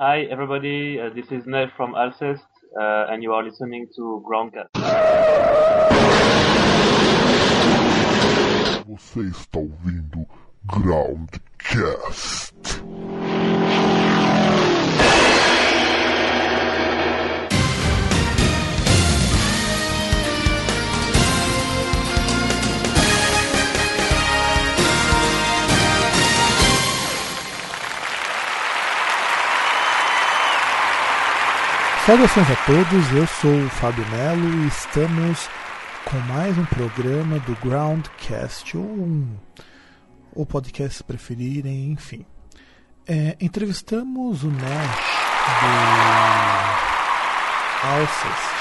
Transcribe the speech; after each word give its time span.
Hi, 0.00 0.22
everybody. 0.22 0.98
Uh, 0.98 1.10
this 1.14 1.30
is 1.30 1.46
Nev 1.46 1.70
from 1.76 1.94
Alcest, 1.94 2.42
uh, 2.76 3.06
and 3.10 3.22
you 3.22 3.32
are 3.32 3.44
listening 3.44 3.86
to 3.94 4.24
Groundcast. 4.26 4.70
Você 8.88 9.20
está 9.28 9.60
ouvindo 9.60 10.26
Groundcast. 10.66 12.53
Saudações 32.06 32.50
a 32.50 32.56
todos, 32.66 33.12
eu 33.12 33.26
sou 33.26 33.64
o 33.64 33.70
Fábio 33.70 34.04
Melo 34.10 34.62
e 34.62 34.66
estamos 34.66 35.48
com 36.04 36.18
mais 36.30 36.58
um 36.58 36.66
programa 36.66 37.38
do 37.38 37.56
Groundcast, 37.66 38.76
ou 38.76 38.84
um, 38.84 39.38
podcast 40.44 40.98
se 40.98 41.04
preferirem, 41.04 41.92
enfim. 41.92 42.26
É, 43.08 43.38
entrevistamos 43.40 44.44
o 44.44 44.50
Nash 44.50 45.00
do 45.60 45.66
Alcest 47.88 48.54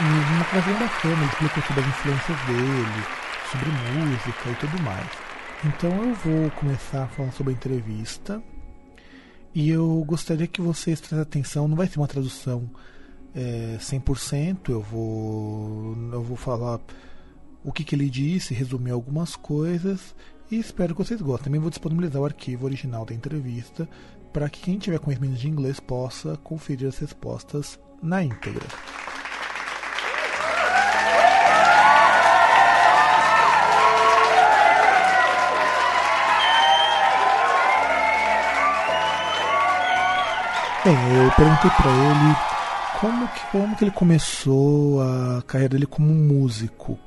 e 0.00 0.02
uma 0.34 0.44
conversa 0.46 0.70
bem 0.70 0.78
bacana, 0.80 1.14
ele 1.14 1.26
explicou 1.26 1.62
sobre 1.62 1.82
as 1.82 1.88
influências 1.88 2.40
dele, 2.46 3.04
sobre 3.52 3.70
música 3.70 4.50
e 4.50 4.54
tudo 4.56 4.82
mais. 4.82 5.06
Então 5.64 5.90
eu 6.02 6.14
vou 6.14 6.50
começar 6.50 7.06
falando 7.06 7.32
sobre 7.32 7.52
a 7.52 7.56
entrevista 7.56 8.42
e 9.54 9.70
eu 9.70 10.04
gostaria 10.06 10.46
que 10.46 10.60
vocês 10.60 11.00
prestem 11.00 11.20
atenção, 11.20 11.68
não 11.68 11.76
vai 11.76 11.86
ser 11.86 11.98
uma 11.98 12.08
tradução 12.08 12.68
é, 13.34 13.76
100%, 13.78 14.70
eu 14.70 14.80
vou, 14.80 15.96
eu 16.12 16.22
vou 16.22 16.36
falar 16.36 16.80
o 17.62 17.72
que, 17.72 17.84
que 17.84 17.94
ele 17.94 18.10
disse, 18.10 18.52
resumir 18.52 18.90
algumas 18.90 19.36
coisas 19.36 20.14
e 20.50 20.58
espero 20.58 20.94
que 20.94 21.04
vocês 21.04 21.20
gostem. 21.20 21.44
Também 21.44 21.60
vou 21.60 21.70
disponibilizar 21.70 22.20
o 22.20 22.26
arquivo 22.26 22.66
original 22.66 23.04
da 23.04 23.14
entrevista 23.14 23.88
para 24.32 24.48
que 24.48 24.60
quem 24.60 24.78
tiver 24.78 24.98
conhecimento 24.98 25.36
de 25.36 25.48
inglês 25.48 25.80
possa 25.80 26.36
conferir 26.38 26.88
as 26.88 26.98
respostas 26.98 27.78
na 28.02 28.22
íntegra. 28.22 28.66
Bem, 40.84 40.94
eu 41.16 41.30
perguntei 41.34 41.70
para 41.70 41.90
ele 41.90 42.34
como 43.00 43.26
que, 43.28 43.46
como 43.50 43.74
que 43.74 43.84
ele 43.84 43.90
começou 43.90 45.00
a 45.00 45.42
carreira 45.46 45.70
dele 45.70 45.86
como 45.86 46.12
músico. 46.12 46.98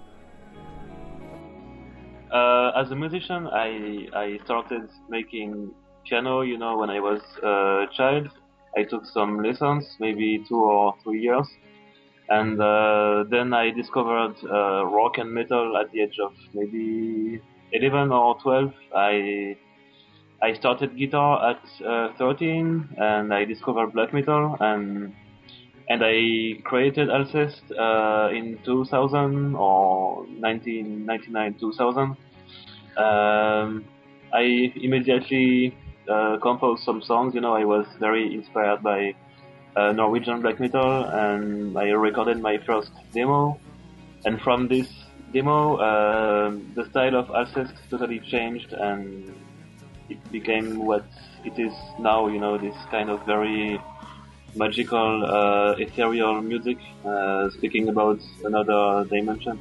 Uh, 2.32 2.74
as 2.74 2.92
a 2.92 2.96
musician, 2.96 3.48
I 3.54 4.10
I 4.16 4.40
started 4.46 4.90
making 5.10 5.72
piano. 6.10 6.44
You 6.44 6.58
know, 6.58 6.80
when 6.80 6.90
I 6.90 7.00
was 7.00 7.22
a 7.44 7.86
child, 7.92 8.32
I 8.76 8.84
took 8.86 9.06
some 9.06 9.44
lessons, 9.44 9.86
maybe 10.00 10.44
two 10.48 10.60
or 10.60 10.96
three 11.04 11.22
years, 11.22 11.48
and 12.30 12.60
uh, 12.60 13.26
then 13.30 13.54
I 13.54 13.70
discovered 13.70 14.36
uh, 14.44 14.88
rock 14.88 15.20
and 15.20 15.32
metal 15.32 15.78
at 15.78 15.92
the 15.92 16.02
age 16.02 16.18
of 16.20 16.34
maybe 16.56 17.40
11 17.74 18.12
or 18.12 18.40
12. 18.42 18.74
I 18.96 19.56
I 20.42 20.54
started 20.54 20.96
guitar 20.98 21.52
at 21.52 21.86
uh, 21.86 22.14
13 22.18 22.96
and 22.98 23.34
I 23.34 23.46
discovered 23.46 23.94
black 23.94 24.14
metal 24.14 24.56
and 24.60 25.14
and 25.90 26.02
I 26.04 26.62
created 26.64 27.10
Alcest 27.10 27.62
uh, 27.72 28.30
in 28.36 28.60
2000 28.66 29.56
or 29.56 30.26
1999 30.40 31.56
2000. 31.60 32.18
Um, 32.98 33.86
I 34.34 34.72
immediately 34.76 35.76
uh, 36.10 36.38
composed 36.42 36.84
some 36.84 37.02
songs. 37.02 37.34
You 37.34 37.42
know, 37.42 37.56
I 37.56 37.64
was 37.64 37.86
very 38.00 38.34
inspired 38.34 38.84
by 38.84 39.16
uh, 39.76 39.94
Norwegian 39.94 40.42
black 40.42 40.60
metal, 40.60 41.06
and 41.06 41.78
I 41.78 41.90
recorded 41.90 42.42
my 42.42 42.58
first 42.66 42.92
demo. 43.14 43.60
And 44.26 44.42
from 44.42 44.68
this 44.68 44.88
demo, 45.32 45.78
uh, 45.78 46.52
the 46.76 46.90
style 46.90 47.16
of 47.16 47.28
Alcest 47.30 47.74
totally 47.90 48.20
changed, 48.20 48.74
and 48.74 49.34
it 50.10 50.20
became 50.32 50.78
what 50.86 51.06
it 51.46 51.60
is 51.60 51.74
now. 52.00 52.28
You 52.28 52.40
know, 52.40 52.58
this 52.58 52.76
kind 52.92 53.10
of 53.10 53.26
very 53.26 53.80
magical, 54.56 55.24
uh, 55.26 55.76
ethereal 55.78 56.42
music, 56.42 56.78
uh, 57.06 57.50
speaking 57.52 57.90
about 57.90 58.20
another 58.44 59.06
dimension. 59.10 59.58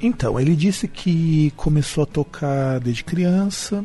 Então, 0.00 0.38
ele 0.38 0.54
disse 0.54 0.86
que 0.86 1.52
começou 1.56 2.04
a 2.04 2.06
tocar 2.06 2.80
desde 2.80 3.02
criança. 3.02 3.84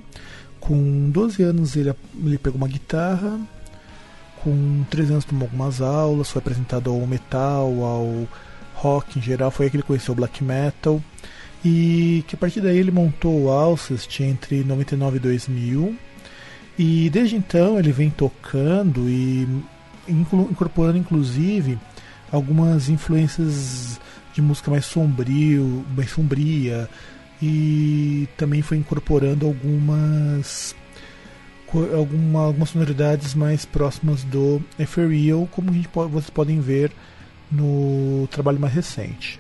Com 0.60 1.10
12 1.10 1.42
anos 1.42 1.76
ele, 1.76 1.94
ele 2.24 2.38
pegou 2.38 2.58
uma 2.58 2.68
guitarra. 2.68 3.40
Com 4.44 4.84
13 4.90 5.12
anos 5.14 5.26
tomou 5.26 5.46
algumas 5.46 5.82
aulas, 5.82 6.30
foi 6.30 6.40
apresentado 6.40 6.90
ao 6.90 7.08
metal, 7.08 7.84
ao 7.84 8.28
rock 8.76 9.20
em 9.20 9.22
geral. 9.22 9.52
Foi 9.52 9.66
aí 9.66 9.70
que 9.70 9.78
ele 9.78 9.84
conheceu 9.84 10.14
o 10.14 10.16
black 10.16 10.44
metal. 10.44 11.02
E 11.64 12.24
que 12.28 12.36
a 12.36 12.38
partir 12.38 12.62
daí 12.62 12.78
ele 12.78 12.92
montou 12.92 13.44
o 13.44 13.50
Alcest 13.50 14.20
entre 14.22 14.64
99 14.64 15.18
e 15.18 15.20
2000. 15.20 15.96
E 16.78 17.10
desde 17.10 17.36
então 17.36 17.78
ele 17.78 17.92
vem 17.92 18.10
tocando 18.10 19.08
e 19.10 19.48
incorporando 20.08 20.98
inclusive 20.98 21.78
algumas 22.32 22.90
influências 22.90 24.00
de 24.34 24.42
música 24.42 24.72
mais 24.72 24.86
sombrio, 24.86 25.86
mais 25.96 26.10
sombria 26.10 26.90
e 27.42 28.28
também 28.38 28.62
foi 28.62 28.78
incorporando 28.78 29.46
algumas 29.46 30.76
alguma, 31.94 32.46
algumas 32.46 32.70
sonoridades 32.70 33.34
mais 33.34 33.66
próximas 33.66 34.24
do 34.24 34.62
Ethereal, 34.78 35.48
como 35.52 35.72
a 35.72 35.74
gente 35.74 35.90
vocês 35.94 36.30
podem 36.30 36.60
ver 36.60 36.92
no 37.50 38.28
trabalho 38.30 38.60
mais 38.60 38.74
recente. 38.74 39.40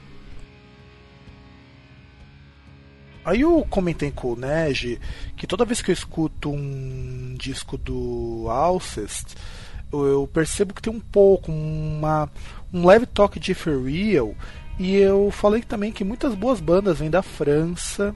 Aí 3.23 3.41
eu 3.41 3.65
comentei 3.69 4.11
com 4.11 4.33
o 4.33 4.35
Neji 4.35 4.99
que 5.37 5.45
toda 5.45 5.65
vez 5.65 5.81
que 5.81 5.91
eu 5.91 5.93
escuto 5.93 6.49
um 6.49 7.35
disco 7.37 7.77
do 7.77 8.47
Alcest, 8.49 9.35
eu 9.93 10.27
percebo 10.33 10.73
que 10.73 10.81
tem 10.81 10.91
um 10.91 10.99
pouco, 10.99 11.51
uma, 11.51 12.29
um 12.73 12.85
leve 12.85 13.05
toque 13.05 13.39
de 13.39 13.51
Ethereal 13.51 14.33
e 14.79 14.95
eu 14.95 15.29
falei 15.29 15.61
também 15.61 15.91
que 15.91 16.03
muitas 16.03 16.33
boas 16.33 16.59
bandas 16.59 16.97
vêm 16.97 17.09
da 17.09 17.21
França 17.21 18.15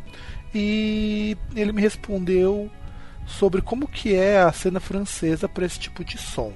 e 0.53 1.37
ele 1.55 1.71
me 1.71 1.81
respondeu 1.81 2.71
sobre 3.27 3.61
como 3.61 3.87
que 3.87 4.15
é 4.15 4.39
a 4.39 4.51
cena 4.51 4.79
francesa 4.79 5.47
para 5.47 5.65
esse 5.65 5.79
tipo 5.79 6.03
de 6.03 6.17
som. 6.17 6.53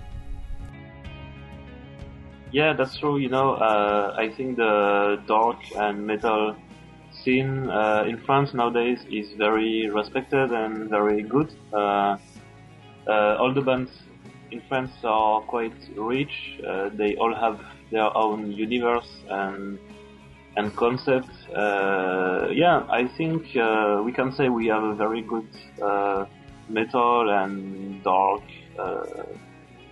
Yeah, 2.51 2.75
that's 2.75 2.97
true. 2.97 3.19
You 3.19 3.29
know, 3.29 3.57
uh, 3.57 4.15
I 4.17 4.29
think 4.35 4.55
the 4.55 5.19
dark 5.27 5.59
and 5.75 6.07
metal 6.07 6.55
scene 7.23 7.69
uh, 7.69 8.05
in 8.07 8.17
France 8.25 8.53
nowadays 8.53 8.99
is 9.11 9.27
very 9.37 9.89
respected 9.89 10.51
and 10.51 10.89
very 10.89 11.21
good. 11.21 11.53
Uh, 11.73 12.17
uh, 13.07 13.37
all 13.39 13.53
the 13.53 13.61
bands 13.61 13.91
in 14.51 14.61
France 14.67 14.91
are 15.03 15.41
quite 15.41 15.75
rich. 15.95 16.59
Uh, 16.67 16.89
they 16.93 17.15
all 17.15 17.33
have 17.33 17.59
their 17.91 18.15
own 18.15 18.51
universe 18.51 19.09
and 19.29 19.79
and 20.55 20.75
concept. 20.75 21.29
Uh, 21.55 22.47
yeah, 22.51 22.85
I 22.89 23.07
think 23.17 23.43
we 24.05 24.11
can 24.11 24.31
say 24.35 24.49
we 24.49 24.67
have 24.67 24.83
a 24.83 24.95
very 24.95 25.21
good 25.21 25.47
metal 26.67 27.29
and 27.29 28.03
dark 28.03 28.43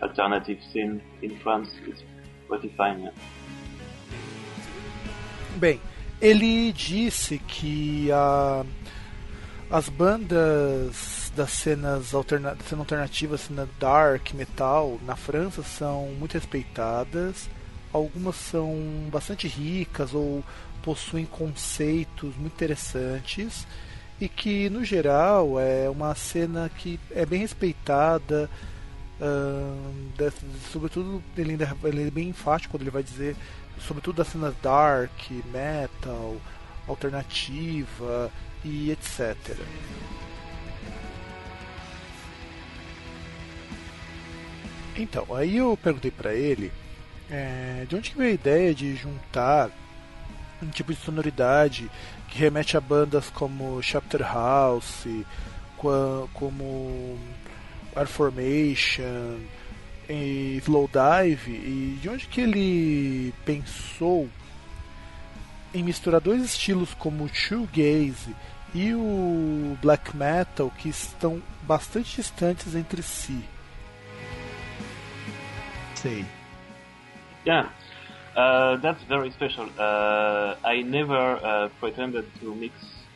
alternative 0.02 0.60
scene 0.72 1.02
in 1.22 1.40
France. 1.40 1.70
It's 1.88 2.04
pretty 2.48 2.74
fine. 2.78 3.04
Yeah. 3.04 3.12
Bem, 5.60 5.80
ele 6.22 6.72
disse 6.72 7.38
que 7.40 8.12
a, 8.12 8.66
as 9.70 9.90
bandas 9.90 11.32
das 11.36 11.52
cenas 11.52 12.14
alterna, 12.14 12.58
cena 12.68 12.82
alternativa, 12.82 13.38
cena 13.38 13.68
dark, 13.80 14.34
metal 14.34 15.00
na 15.06 15.16
França 15.16 15.62
são 15.62 16.08
muito 16.18 16.34
respeitadas. 16.34 17.50
Algumas 17.94 18.36
são 18.36 18.76
bastante 19.12 19.48
ricas 19.48 20.14
ou 20.14 20.44
possuem 20.82 21.26
conceitos 21.26 22.36
muito 22.36 22.54
interessantes 22.54 23.68
e 24.20 24.28
que 24.28 24.70
no 24.70 24.84
geral 24.84 25.60
é 25.60 25.90
uma 25.90 26.16
cena 26.16 26.70
que 26.70 27.00
é 27.12 27.26
bem 27.26 27.42
respeitada 27.42 28.50
sobretudo 30.72 31.24
ele, 31.36 31.52
ainda, 31.52 31.76
ele 31.84 32.08
é 32.08 32.12
bem 32.12 32.30
enfático 32.30 32.72
quando 32.72 32.84
ele 32.84 32.92
vai 32.92 33.04
dizer 33.04 33.36
sobretudo 33.80 34.18
das 34.18 34.28
cenas 34.28 34.56
dark, 34.62 35.30
metal, 35.52 36.38
alternativa 36.88 38.32
e 38.64 38.92
etc. 38.92 39.36
Então, 44.96 45.26
aí 45.36 45.58
eu 45.58 45.78
perguntei 45.78 46.10
para 46.10 46.34
ele 46.34 46.72
é, 47.30 47.86
de 47.88 47.96
onde 47.96 48.14
veio 48.16 48.32
a 48.32 48.34
ideia 48.34 48.74
de 48.74 48.96
juntar 48.96 49.70
um 50.62 50.70
tipo 50.70 50.94
de 50.94 51.00
sonoridade 51.00 51.90
que 52.30 52.40
remete 52.40 52.76
a 52.78 52.82
bandas 52.82 53.30
como 53.30 53.82
Chapter 53.82 54.22
House, 54.22 55.06
como 55.78 57.18
Air 57.96 58.08
Formation, 58.08 59.40
e 60.10 60.58
Slowdive, 60.64 61.52
e 61.52 62.00
de 62.02 62.10
onde 62.10 62.28
que 62.28 62.42
ele 62.42 63.34
pensou 63.46 64.30
em 65.74 65.84
misturar 65.84 66.22
dois 66.22 66.44
estilos 66.44 66.94
como 66.94 67.26
o 67.26 67.30
shoegaze 67.30 68.36
e 68.74 68.94
o 68.94 69.78
black 69.82 70.16
metal 70.16 70.72
que 70.78 70.90
estão 70.90 71.42
bastante 71.64 72.18
distantes 72.18 72.76
entre 72.76 73.02
si. 73.02 73.44
Sei. 75.96 76.26
Yeah. 77.46 77.70
Uh, 78.36 78.78
that's 78.82 79.02
very 79.04 79.32
special. 79.32 79.66
Uh, 79.80 80.56
I 80.64 80.84
never 80.84 81.40
uh, 81.44 81.70
pretended 81.80 82.26
to 82.40 82.54
mix 82.54 82.74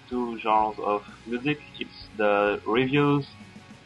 two 0.10 0.38
genres 0.40 0.80
of 0.80 1.04
music. 1.28 1.62
It's 1.80 2.10
the 2.18 2.60
reviews 2.66 3.28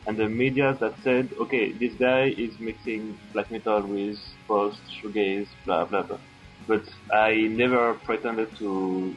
and 0.07 0.18
the 0.18 0.30
media 0.30 0.78
that 0.80 0.94
said, 1.04 1.30
okay, 1.40 1.72
this 1.72 1.94
guy 1.96 2.34
is 2.38 2.60
mixing 2.60 3.18
black 3.34 3.50
metal 3.52 3.81
with 3.81 4.18
post 4.48 4.80
shoegaze, 5.02 5.48
blah 5.66 5.86
blah 5.86 6.04
blah. 6.04 6.19
But 6.68 6.84
I 7.12 7.48
never 7.50 7.94
pretended 8.06 8.56
to 8.57 9.16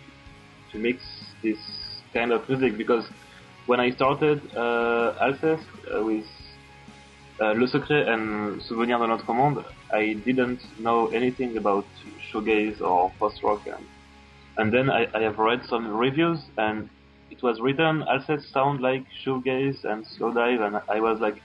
to 0.73 0.79
mix 0.79 1.03
this 1.43 1.59
kind 2.13 2.33
of 2.33 2.49
music 2.49 2.77
because 2.77 3.07
when 3.67 3.81
I 3.81 3.91
started 3.91 4.41
uh, 4.57 5.15
Alceste 5.21 5.67
uh, 5.95 6.03
with 6.03 6.25
uh, 7.41 7.53
Le 7.53 7.69
Secret 7.69 8.09
and 8.09 8.63
Souvenir 8.63 8.99
de 8.99 9.07
notre 9.07 9.33
monde, 9.33 9.65
I 9.93 10.15
didn't 10.25 10.61
know 10.81 11.09
anything 11.09 11.57
about 11.57 11.85
shoegaze 12.33 12.81
or 12.81 13.13
post-rock. 13.19 13.67
And, 13.67 13.85
and 14.57 14.73
then 14.73 14.91
I, 14.91 15.07
I, 15.15 15.21
have 15.23 15.39
read 15.39 15.65
some 15.67 15.87
reviews 15.87 16.41
and 16.57 16.89
it 17.31 17.43
was 17.43 17.61
written, 17.61 18.03
Alceste 18.03 18.51
sound 18.53 18.81
like 18.81 19.05
shoegaze 19.25 19.85
and 19.85 20.05
slowdive 20.07 20.61
and 20.67 20.81
I 20.89 21.01
was 21.01 21.21
like, 21.21 21.41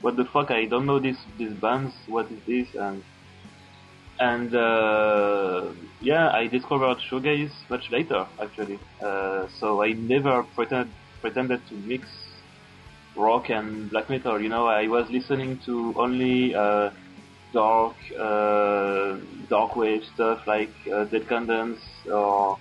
what 0.00 0.16
the 0.16 0.24
fuck, 0.24 0.50
I 0.50 0.66
don't 0.66 0.86
know 0.86 0.98
this, 0.98 1.16
these 1.38 1.52
bands, 1.52 1.94
what 2.06 2.30
is 2.30 2.38
this? 2.46 2.74
And 2.74 3.02
and 4.18 4.54
uh, 4.54 5.72
yeah, 6.00 6.30
I 6.30 6.46
discovered 6.46 6.98
shoegaze 7.10 7.52
much 7.68 7.90
later, 7.90 8.26
actually. 8.40 8.78
Uh, 9.02 9.48
so 9.58 9.82
I 9.82 9.92
never 9.92 10.44
pretend, 10.54 10.90
pretended 11.20 11.66
to 11.68 11.74
mix 11.74 12.06
rock 13.16 13.50
and 13.50 13.90
black 13.90 14.08
metal. 14.10 14.40
You 14.40 14.48
know, 14.48 14.66
I 14.66 14.86
was 14.86 15.10
listening 15.10 15.58
to 15.66 15.94
only 15.96 16.54
uh, 16.54 16.90
dark, 17.52 17.96
uh, 18.18 19.16
dark 19.48 19.74
wave 19.76 20.04
stuff 20.14 20.46
like 20.46 20.72
uh, 20.92 21.04
Dead 21.04 21.28
Candence 21.28 21.80
or 22.10 22.58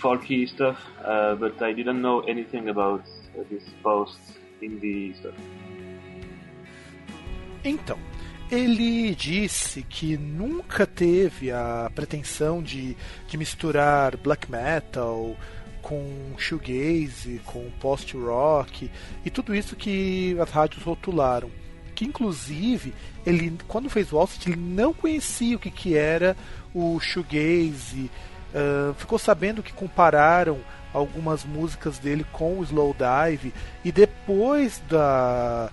folky 0.00 0.46
stuff, 0.48 0.78
uh, 1.04 1.34
but 1.36 1.60
I 1.62 1.72
didn't 1.72 2.00
know 2.00 2.20
anything 2.28 2.68
about 2.68 3.04
this 3.50 3.64
post 3.82 4.18
indie 4.62 5.14
stuff. 5.16 5.34
Então, 7.64 7.98
ele 8.50 9.14
disse 9.14 9.82
que 9.82 10.16
nunca 10.16 10.86
teve 10.86 11.50
a 11.50 11.90
pretensão 11.94 12.62
de, 12.62 12.96
de 13.26 13.36
misturar 13.36 14.16
black 14.16 14.50
metal 14.50 15.36
com 15.82 16.34
shoegaze, 16.38 17.40
com 17.44 17.70
post-rock 17.80 18.90
e 19.24 19.30
tudo 19.30 19.54
isso 19.54 19.74
que 19.74 20.36
as 20.40 20.50
rádios 20.50 20.82
rotularam. 20.82 21.50
Que 21.94 22.04
inclusive 22.04 22.92
ele, 23.24 23.56
quando 23.66 23.88
fez 23.88 24.12
o 24.12 24.18
Alcest, 24.18 24.46
ele 24.46 24.56
não 24.56 24.92
conhecia 24.92 25.56
o 25.56 25.58
que, 25.58 25.70
que 25.70 25.96
era 25.96 26.36
o 26.74 27.00
shoegaze, 27.00 28.10
uh, 28.54 28.94
ficou 28.94 29.18
sabendo 29.18 29.62
que 29.62 29.72
compararam 29.72 30.58
algumas 30.92 31.44
músicas 31.44 31.98
dele 31.98 32.24
com 32.32 32.58
o 32.58 32.62
Slowdive 32.62 33.52
e 33.84 33.92
depois 33.92 34.82
da 34.88 35.70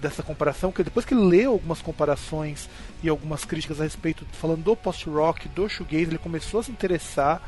dessa 0.00 0.22
comparação, 0.22 0.70
que 0.70 0.84
depois 0.84 1.06
que 1.06 1.14
leu 1.14 1.52
algumas 1.52 1.80
comparações 1.80 2.68
e 3.02 3.08
algumas 3.08 3.46
críticas 3.46 3.80
a 3.80 3.84
respeito, 3.84 4.26
falando 4.32 4.62
do 4.62 4.76
post-rock, 4.76 5.48
do 5.48 5.68
shoegaze, 5.68 6.10
ele 6.10 6.18
começou 6.18 6.60
a 6.60 6.62
se 6.62 6.70
interessar 6.70 7.40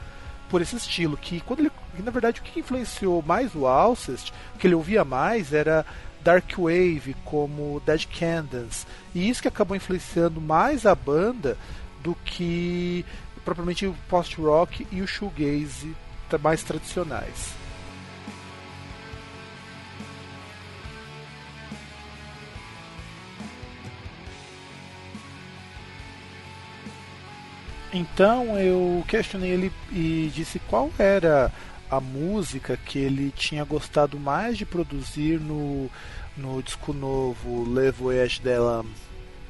por 0.49 0.63
esse 0.63 0.77
estilo, 0.77 1.17
que 1.17 1.41
quando 1.41 1.61
ele, 1.61 1.71
na 1.99 2.11
verdade, 2.11 2.41
o 2.41 2.43
que 2.43 2.61
influenciou 2.61 3.23
mais 3.23 3.55
o 3.55 3.67
Alcest, 3.67 4.33
o 4.55 4.59
que 4.59 4.67
ele 4.67 4.75
ouvia 4.75 5.05
mais 5.05 5.53
era 5.53 5.85
Dark 6.23 6.51
Wave, 6.57 7.15
como 7.25 7.83
Dead 7.85 8.07
Candence, 8.07 8.87
e 9.15 9.29
isso 9.29 9.43
que 9.43 9.49
acabou 9.49 9.77
influenciando 9.77 10.41
mais 10.41 10.87
a 10.87 10.95
banda 10.95 11.57
do 12.03 12.15
que 12.15 13.05
propriamente 13.49 13.87
o 13.87 13.97
post-rock 14.11 14.87
e 14.93 15.01
o 15.01 15.07
shoegaze 15.07 15.97
mais 16.43 16.63
tradicionais. 16.63 17.57
Então 27.91 28.59
eu 28.59 29.03
questionei 29.09 29.51
ele 29.53 29.73
e 29.91 30.31
disse 30.35 30.59
qual 30.59 30.91
era 30.99 31.51
a 31.91 31.99
música 31.99 32.77
que 32.77 32.99
ele 32.99 33.33
tinha 33.35 33.65
gostado 33.65 34.21
mais 34.21 34.59
de 34.59 34.67
produzir 34.67 35.41
no, 35.41 35.91
no 36.37 36.63
disco 36.63 36.93
novo 36.93 37.65
Le 37.65 37.91
Voyage 37.93 38.43
de. 38.43 38.85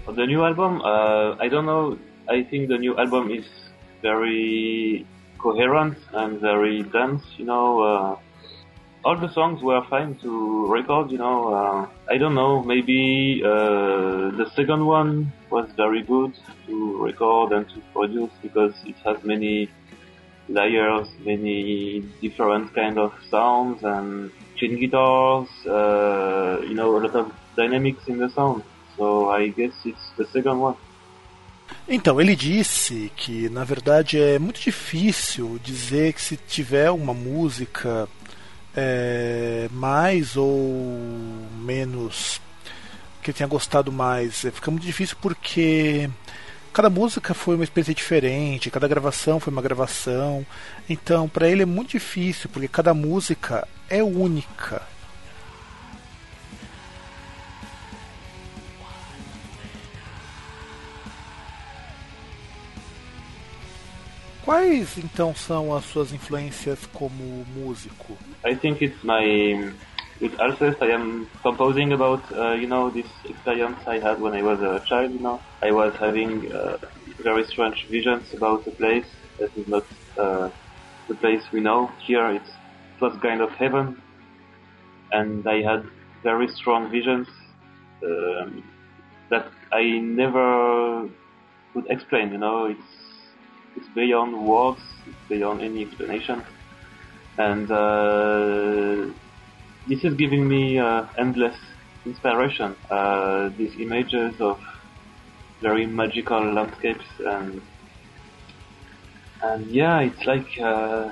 The 0.07 0.25
new 0.25 0.45
album, 0.45 0.77
uh, 0.83 1.37
I 1.45 1.51
don't 1.51 1.67
know. 1.67 1.99
I 2.31 2.45
think 2.45 2.69
the 2.69 2.79
new 2.79 2.97
album 2.97 3.31
is 3.31 3.68
very 4.03 5.07
coherent 5.39 5.99
and 6.13 6.41
very 6.41 6.83
dense. 6.83 7.23
You 7.37 7.47
know, 7.47 7.81
uh, 7.81 8.17
all 9.05 9.17
the 9.17 9.33
songs 9.33 9.63
were 9.63 9.83
fine 9.89 10.17
to 10.17 10.67
record. 10.67 11.11
You 11.11 11.19
know, 11.19 11.55
uh, 11.55 11.89
I 12.11 12.19
don't 12.19 12.35
know. 12.35 12.63
Maybe 12.63 13.43
uh, 13.45 14.31
the 14.41 14.51
second 14.55 14.85
one 14.87 15.33
was 15.51 15.69
very 15.77 16.03
good 16.03 16.33
to 16.67 17.03
record 17.03 17.53
and 17.53 17.69
to 17.69 17.81
produce 17.93 18.33
because 18.43 18.75
it 18.85 18.97
has 19.05 19.23
many 19.25 19.71
layers, 20.49 21.09
many 21.25 22.01
different 22.21 22.75
kind 22.75 22.99
of 22.99 23.13
sounds 23.31 23.83
and 23.83 24.31
chin 24.57 24.79
guitars. 24.79 25.49
Uh, 25.67 26.61
you 26.63 26.75
know, 26.75 26.97
a 26.97 27.01
lot 27.07 27.15
of 27.15 27.33
dynamics 27.57 28.09
in 28.09 28.19
the 28.19 28.31
sound. 28.31 28.63
So 28.97 29.31
I 29.31 29.49
guess 29.49 29.73
it's 29.85 30.11
the 30.17 30.27
second 30.27 30.59
one. 30.59 30.77
Então, 31.91 32.21
ele 32.21 32.37
disse 32.37 33.11
que 33.17 33.49
na 33.49 33.65
verdade 33.65 34.21
é 34.21 34.39
muito 34.39 34.61
difícil 34.61 35.59
dizer 35.65 36.13
que 36.13 36.21
se 36.21 36.37
tiver 36.37 36.91
uma 36.91 37.15
música 37.15 38.07
é, 38.77 39.69
mais 39.73 40.37
ou 40.37 41.01
menos 41.59 42.43
que 43.23 43.33
tenha 43.33 43.49
gostado 43.49 43.91
mais. 43.91 44.45
É, 44.45 44.51
fica 44.51 44.71
muito 44.71 44.85
difícil 44.85 45.17
porque 45.19 46.11
cada 46.75 46.91
música 46.91 47.33
foi 47.33 47.55
uma 47.55 47.65
experiência 47.65 47.95
diferente, 47.95 48.71
cada 48.71 48.87
gravação 48.87 49.41
foi 49.41 49.51
uma 49.51 49.63
gravação. 49.63 50.45
Então, 50.91 51.27
para 51.27 51.49
ele 51.49 51.63
é 51.63 51.67
muito 51.67 51.93
difícil 51.93 52.51
porque 52.53 52.69
cada 52.69 52.93
música 52.93 53.67
é 53.89 54.03
única. 54.03 54.83
Quais 64.49 64.97
então 64.97 65.35
são 65.35 65.77
as 65.77 65.85
suas 65.85 66.11
influências 66.11 66.87
como 66.95 67.45
músico? 67.55 68.17
I 68.43 68.57
think 68.57 68.83
it's 68.83 69.05
my 69.05 69.75
with 70.23 70.41
Alcest 70.41 70.83
I 70.83 70.91
am 70.95 71.27
composing 71.43 71.93
about 71.93 72.23
uh, 72.33 72.55
you 72.55 72.67
know 72.67 72.91
this 72.91 73.05
experience 73.27 73.77
I 73.87 73.99
had 73.99 74.19
when 74.19 74.33
I 74.33 74.41
was 74.41 74.59
a 74.63 74.81
child. 74.87 75.13
You 75.13 75.21
know, 75.21 75.39
I 75.61 75.71
was 75.71 75.95
having 76.01 76.51
uh, 76.51 76.79
very 77.23 77.45
strange 77.45 77.89
visions 77.91 78.33
about 78.33 78.67
a 78.67 78.71
place 78.71 79.05
that 79.39 79.55
is 79.55 79.69
not 79.69 79.85
uh, 80.17 80.49
the 81.09 81.15
place 81.17 81.43
we 81.53 81.61
know. 81.61 81.91
Here 82.07 82.27
it's, 82.31 82.49
it 82.49 83.03
was 83.03 83.19
kind 83.21 83.43
of 83.43 83.51
heaven, 83.51 84.01
and 85.13 85.47
I 85.47 85.61
had 85.61 85.85
very 86.23 86.49
strong 86.49 86.91
visions 86.91 87.29
um, 88.03 88.65
that 89.29 89.53
I 89.71 89.99
never 90.01 91.07
could 91.75 91.85
explain. 91.91 92.33
You 92.33 92.39
know, 92.39 92.65
it's 92.65 92.98
it's 93.79 93.89
beyond 93.95 94.33
words, 94.47 94.81
it's 95.07 95.29
beyond 95.29 95.63
any 95.63 95.83
explanation. 95.87 96.43
And 97.39 97.71
uh, 97.71 99.13
this 99.89 100.05
is 100.05 100.15
giving 100.15 100.49
me 100.49 100.79
uh, 100.79 101.07
endless 101.19 101.57
inspiration. 102.05 102.77
Uh, 102.91 103.51
these 103.57 103.75
images 103.79 104.35
of 104.41 104.59
very 105.63 105.87
magical 105.87 106.53
landscapes 106.55 107.07
and 107.21 107.63
and 109.43 109.71
yeah, 109.71 110.01
it's 110.01 110.25
like 110.27 110.49
uh, 110.63 111.11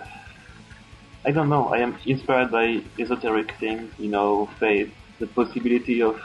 I 1.25 1.31
don't 1.33 1.49
know. 1.49 1.69
I 1.69 1.79
am 1.79 1.99
inspired 2.07 2.51
by 2.51 2.79
esoteric 2.99 3.53
things, 3.61 3.93
you 3.99 4.11
know, 4.11 4.49
faith, 4.61 4.93
the 5.21 5.27
possibility 5.29 6.03
of 6.03 6.17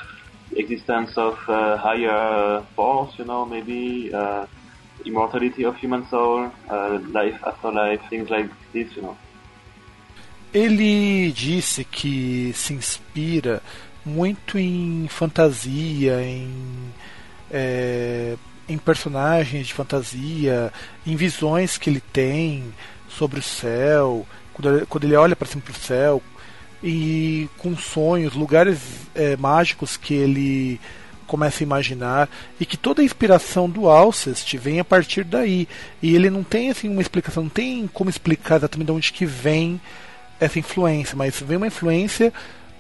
existence 0.56 1.12
of 1.18 1.36
uh, 1.48 1.78
higher 1.78 2.66
force, 2.76 3.14
you 3.18 3.26
know, 3.26 3.46
maybe 3.46 4.12
uh, 4.14 4.46
immortality 5.06 5.66
of 5.66 5.78
human 5.84 6.06
soul, 6.08 6.52
uh, 6.70 7.00
life 7.14 7.38
after 7.44 7.72
life, 7.72 8.02
things 8.10 8.30
like 8.30 8.50
this, 8.74 8.96
you 8.96 9.02
know. 9.02 9.18
Ele 10.54 11.32
disse 11.32 11.86
que 11.86 12.52
se 12.54 12.74
inspira 12.74 13.62
muito 14.06 14.58
em 14.58 15.08
fantasia, 15.10 16.22
em, 16.22 16.52
é, 17.50 18.36
em 18.68 18.78
personagens 18.78 19.68
de 19.68 19.74
fantasia, 19.74 20.74
em 21.08 21.16
visões 21.16 21.78
que 21.78 21.90
ele 21.90 22.02
tem 22.02 22.66
sobre 23.08 23.40
o 23.40 23.44
céu, 23.44 24.26
quando 24.54 24.86
quando 24.88 25.04
ele 25.06 25.16
olha 25.16 25.36
para 25.36 25.48
cima 25.48 25.62
para 25.62 25.72
o 25.72 25.76
céu, 25.76 26.22
e 26.84 27.48
com 27.58 27.78
sonhos, 27.78 28.34
lugares 28.34 28.80
é, 29.14 29.38
mágicos 29.38 29.96
que 29.96 30.14
ele 30.14 30.82
começa 31.32 31.64
a 31.64 31.66
imaginar 31.66 32.30
e 32.60 32.66
que 32.66 32.76
toda 32.76 33.02
a 33.02 33.06
inspiração 33.06 33.70
do 33.70 33.88
Alcest 33.88 34.58
vem 34.58 34.82
a 34.82 34.84
partir 34.84 35.24
daí 35.24 35.66
e 36.02 36.14
ele 36.14 36.30
não 36.30 36.44
tem 36.44 36.70
assim 36.70 36.90
uma 36.90 37.02
explicação, 37.02 37.44
não 37.44 37.50
tem 37.50 37.88
como 37.88 38.10
explicar 38.10 38.58
exatamente 38.58 38.88
de 38.88 38.92
onde 38.92 39.14
que 39.14 39.26
vem 39.26 39.80
essa 40.42 40.60
influência, 40.60 41.16
mas 41.16 41.40
vem 41.40 41.56
uma 41.56 41.68
influência 41.68 42.34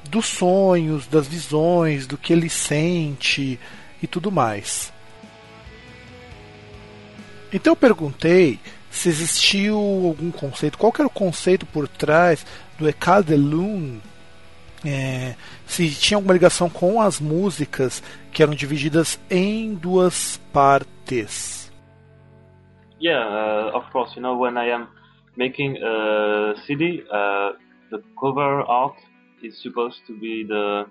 dos 0.10 0.25
sonhos, 0.25 1.08
das 1.08 1.27
visões, 1.27 2.05
do 2.05 2.17
que 2.17 2.34
ele 2.34 2.50
sente 2.50 3.58
e 4.03 4.08
tudo 4.08 4.29
mais. 4.29 4.91
Então 7.53 7.72
eu 7.72 7.77
perguntei 7.77 8.60
se 8.91 9.08
existiu 9.08 9.77
algum 9.77 10.29
conceito, 10.29 10.77
qual 10.77 10.91
era 11.00 11.08
o 11.08 11.10
conceito 11.10 11.65
por 11.65 11.88
trás 11.88 12.46
do 12.77 12.89
Ecad 12.89 13.25
de 13.25 13.38
Lune, 13.38 14.01
é, 14.84 15.36
se 15.72 15.90
tinha 15.90 16.18
alguma 16.18 16.34
ligação 16.34 16.70
com 16.70 17.00
as 17.00 17.22
músicas 17.22 18.04
que 18.34 18.44
eram 18.44 18.54
divididas 18.54 19.18
em 19.30 19.74
duas 19.74 20.38
partes. 20.51 21.72
Yeah, 23.01 23.72
uh, 23.72 23.78
of 23.78 23.90
course. 23.90 24.13
You 24.18 24.22
know, 24.22 24.38
when 24.38 24.58
I 24.58 24.70
am 24.70 24.90
making 25.38 25.78
a 25.82 26.56
CD, 26.68 27.04
uh, 27.10 27.54
the 27.90 28.04
cover 28.20 28.63
art 28.68 28.98
is 29.42 29.62
supposed 29.62 30.06
to 30.08 30.13
be 30.20 30.44
the 30.46 30.88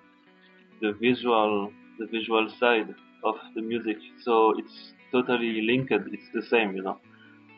the 0.81 0.93
visual 0.95 1.71
the 1.99 2.07
visual 2.07 2.49
side 2.59 2.89
of 3.23 3.37
the 3.55 3.61
music. 3.61 3.99
So 4.25 4.59
it's 4.59 4.95
totally 5.13 5.61
linked. 5.61 5.93
It's 5.93 6.31
the 6.33 6.43
same, 6.49 6.75
you 6.75 6.83
know. 6.83 6.97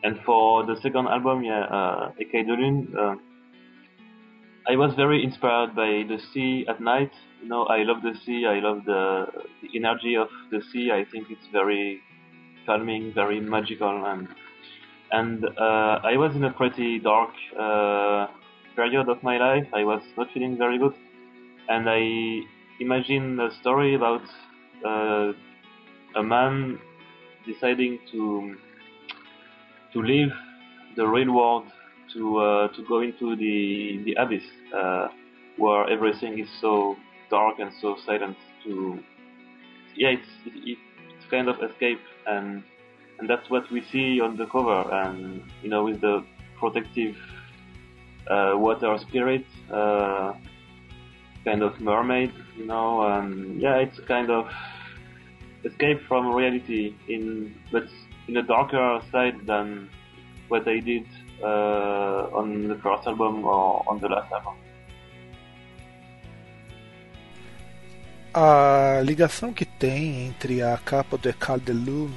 And 0.03 0.19
for 0.25 0.65
the 0.65 0.75
second 0.81 1.07
album, 1.07 1.45
yeah, 1.45 1.63
uh, 1.63 2.11
Lune, 2.19 2.93
uh, 2.99 3.15
I 4.67 4.75
was 4.77 4.93
very 4.95 5.23
inspired 5.23 5.75
by 5.75 6.05
the 6.07 6.19
sea 6.33 6.65
at 6.69 6.79
night. 6.79 7.11
You 7.41 7.49
know, 7.49 7.63
I 7.65 7.83
love 7.83 8.01
the 8.01 8.13
sea. 8.25 8.45
I 8.45 8.59
love 8.59 8.85
the, 8.85 9.25
the 9.61 9.69
energy 9.75 10.15
of 10.15 10.29
the 10.51 10.61
sea. 10.71 10.91
I 10.91 11.05
think 11.11 11.27
it's 11.29 11.47
very 11.51 12.01
calming, 12.65 13.13
very 13.13 13.41
magical, 13.41 14.05
and 14.05 14.27
and 15.11 15.45
uh, 15.45 15.99
I 16.03 16.17
was 16.17 16.35
in 16.35 16.43
a 16.45 16.51
pretty 16.51 16.99
dark 16.99 17.31
uh, 17.59 18.27
period 18.75 19.09
of 19.09 19.21
my 19.21 19.37
life. 19.37 19.67
I 19.73 19.83
was 19.83 20.01
not 20.17 20.27
feeling 20.33 20.57
very 20.57 20.77
good, 20.77 20.95
and 21.67 21.89
I 21.89 22.41
imagined 22.79 23.41
a 23.41 23.51
story 23.59 23.95
about 23.95 24.23
uh, 24.85 25.33
a 26.15 26.23
man 26.23 26.79
deciding 27.45 27.99
to 28.11 28.55
to 29.91 30.01
leave 30.01 30.31
the 30.95 31.05
real 31.05 31.33
world 31.33 31.65
to 32.13 32.37
uh, 32.37 32.67
to 32.69 32.83
go 32.87 33.01
into 33.01 33.35
the 33.35 34.01
the 34.05 34.13
abyss 34.13 34.43
uh, 34.75 35.07
where 35.57 35.89
everything 35.89 36.39
is 36.39 36.49
so 36.61 36.95
dark 37.29 37.59
and 37.59 37.71
so 37.81 37.95
silent. 38.05 38.37
To 38.63 38.99
yeah, 39.95 40.09
it's 40.09 40.29
it's 40.45 41.29
kind 41.29 41.49
of 41.49 41.55
escape 41.63 42.01
and 42.27 42.63
and 43.19 43.29
that's 43.29 43.49
what 43.49 43.69
we 43.71 43.83
see 43.91 44.19
on 44.19 44.37
the 44.37 44.45
cover 44.47 44.81
and 44.91 45.43
you 45.61 45.69
know 45.69 45.83
with 45.83 46.01
the 46.01 46.23
protective 46.59 47.15
uh, 48.29 48.53
water 48.55 48.97
spirit 49.07 49.45
uh, 49.71 50.33
kind 51.45 51.61
of 51.61 51.79
mermaid 51.79 52.31
you 52.57 52.65
know 52.65 53.01
and 53.01 53.61
yeah 53.61 53.75
it's 53.75 53.99
kind 54.07 54.29
of 54.29 54.47
escape 55.65 55.99
from 56.07 56.33
reality 56.33 56.95
in 57.07 57.53
but 57.71 57.83
in 58.27 58.37
a 58.37 58.43
darker 58.43 59.01
side 59.11 59.45
than 59.45 59.89
what 60.47 60.67
I 60.67 60.79
did 60.79 61.05
uh, 61.41 62.37
on 62.37 62.67
the 62.67 62.75
first 62.75 63.07
album 63.07 63.45
or 63.45 63.83
on 63.87 63.99
the 63.99 64.07
last 64.07 64.31
album. 64.33 64.53
A 68.33 68.99
ligação 69.03 69.53
que 69.53 69.63
tem 69.63 70.27
entre 70.27 70.61
a 70.63 70.75
capa 70.77 71.17
do 71.17 71.29
Ecal 71.29 71.59
de 71.59 71.71
Lune 71.71 72.15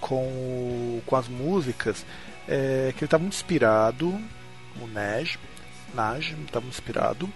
com, 0.00 1.00
com 1.06 1.16
as 1.16 1.28
músicas 1.28 2.04
é 2.46 2.92
que 2.92 2.98
ele 3.00 3.06
estava 3.06 3.22
muito 3.22 3.34
inspirado, 3.34 4.08
o 4.80 4.86
Naj, 4.86 5.38
Naj 5.94 6.32
estava 6.44 6.64
muito 6.64 6.74
inspirado, 6.74 7.28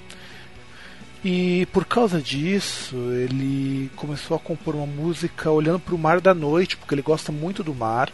e 1.25 1.67
por 1.73 1.85
causa 1.85 2.21
disso 2.21 2.97
ele 3.13 3.91
começou 3.97 4.37
a 4.37 4.41
compor 4.41 4.75
uma 4.75 4.87
música 4.87 5.51
olhando 5.51 5.79
para 5.81 5.95
o 5.95 5.99
mar 5.99 6.21
da 6.21 6.35
noite, 6.35 6.77
porque 6.77 6.95
ele 6.95 7.03
gosta 7.03 7.31
muito 7.31 7.63
do 7.63 7.75
mar. 7.75 8.11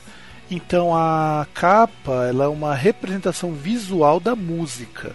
Então 0.51 0.95
a 0.95 1.47
capa 1.53 2.27
ela 2.27 2.45
é 2.45 2.49
uma 2.49 2.75
representação 2.75 3.53
visual 3.53 4.21
da 4.21 4.37
música 4.37 5.15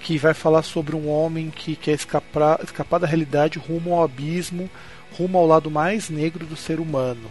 que 0.00 0.16
vai 0.18 0.32
falar 0.32 0.62
sobre 0.62 0.96
um 0.96 1.08
homem 1.08 1.50
que 1.50 1.76
quer 1.76 1.92
escapar, 1.92 2.60
escapar 2.62 2.98
da 2.98 3.06
realidade 3.06 3.58
rumo 3.58 3.94
ao 3.94 4.04
abismo, 4.04 4.68
rumo 5.16 5.38
ao 5.38 5.46
lado 5.46 5.70
mais 5.70 6.08
negro 6.08 6.46
do 6.46 6.56
ser 6.56 6.80
humano. 6.80 7.28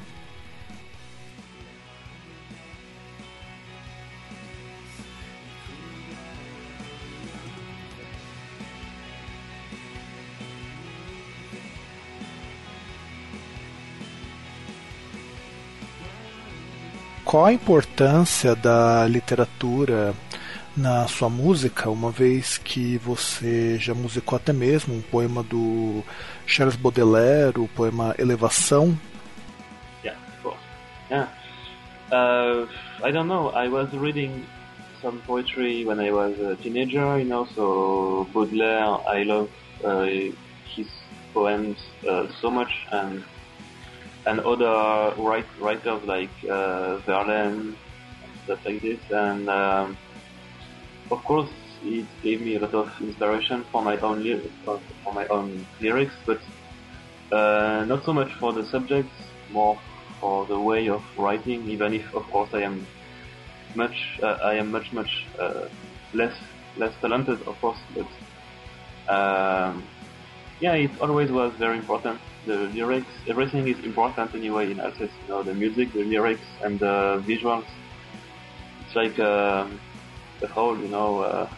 Qual 17.33 17.45
a 17.45 17.53
importância 17.53 18.55
da 18.55 19.07
literatura 19.07 20.13
na 20.77 21.07
sua 21.07 21.31
música, 21.31 21.89
uma 21.89 22.11
vez 22.11 22.59
que 22.59 22.95
você 22.99 23.75
já 23.79 23.95
musicou 23.95 24.35
até 24.35 24.53
mesmo 24.53 24.93
um 24.93 25.01
poema 25.01 25.41
do 25.41 26.03
Charles 26.45 26.75
Baudelaire, 26.75 27.59
o 27.59 27.67
poema 27.67 28.13
Elevação? 28.19 28.95
Yeah, 30.03 30.19
of. 30.43 30.55
Yeah. 31.09 31.27
Uh, 32.11 32.67
I 33.03 33.11
don't 33.11 33.27
know. 33.27 33.49
I 33.55 33.67
was 33.67 33.91
reading 33.93 34.45
some 35.01 35.17
poetry 35.25 35.85
when 35.85 35.99
I 35.99 36.11
was 36.11 36.39
a 36.39 36.55
teenager, 36.57 37.17
you 37.17 37.25
know, 37.25 37.47
so 37.55 38.27
Baudelaire, 38.31 38.99
I 39.07 39.23
love 39.23 39.49
uh, 39.83 40.05
his 40.75 40.87
poems 41.33 41.79
uh, 42.07 42.27
so 42.39 42.51
much 42.51 42.85
and 42.91 43.23
and 44.25 44.39
other 44.39 45.13
write, 45.21 45.45
writers 45.59 46.03
like 46.03 46.29
uh, 46.49 46.97
Verlaine, 47.05 47.75
stuff 48.45 48.59
like 48.65 48.81
this. 48.81 48.99
And 49.11 49.49
um, 49.49 49.97
of 51.11 51.23
course, 51.23 51.49
it 51.83 52.05
gave 52.21 52.41
me 52.41 52.55
a 52.55 52.59
lot 52.59 52.73
of 52.73 53.01
inspiration 53.01 53.65
for 53.71 53.81
my 53.81 53.97
own 53.97 54.23
lyrics, 54.23 54.53
for 54.65 55.13
my 55.13 55.27
own 55.27 55.65
lyrics, 55.81 56.13
but 56.25 56.39
uh, 57.31 57.83
not 57.85 58.05
so 58.05 58.13
much 58.13 58.33
for 58.35 58.53
the 58.53 58.65
subjects, 58.65 59.13
more 59.51 59.77
for 60.21 60.45
the 60.45 60.59
way 60.59 60.87
of 60.87 61.03
writing. 61.17 61.67
Even 61.69 61.93
if, 61.93 62.13
of 62.15 62.23
course, 62.31 62.49
I 62.53 62.61
am 62.61 62.87
much, 63.75 64.19
uh, 64.21 64.37
I 64.43 64.55
am 64.55 64.71
much, 64.71 64.93
much 64.93 65.25
uh, 65.39 65.67
less, 66.13 66.35
less 66.77 66.93
talented, 67.01 67.41
of 67.43 67.59
course, 67.59 67.79
but 67.93 69.13
um, 69.13 69.83
yeah, 70.61 70.73
it 70.73 70.91
always 71.01 71.29
was 71.29 71.51
very 71.57 71.77
important 71.77 72.21
the 72.45 72.55
lyrics, 72.73 73.11
everything 73.27 73.67
is 73.67 73.79
important 73.83 74.33
anyway 74.35 74.71
in 74.71 74.79
Alcest. 74.79 75.13
You 75.23 75.29
know, 75.29 75.43
the 75.43 75.53
music, 75.53 75.93
the 75.93 76.03
lyrics, 76.03 76.45
and 76.63 76.79
the 76.79 77.23
visuals. 77.27 77.65
It's 78.85 78.95
like 78.95 79.17
a, 79.19 79.69
a 80.41 80.47
whole, 80.47 80.77
you 80.77 80.89
know, 80.89 81.23
a 81.23 81.49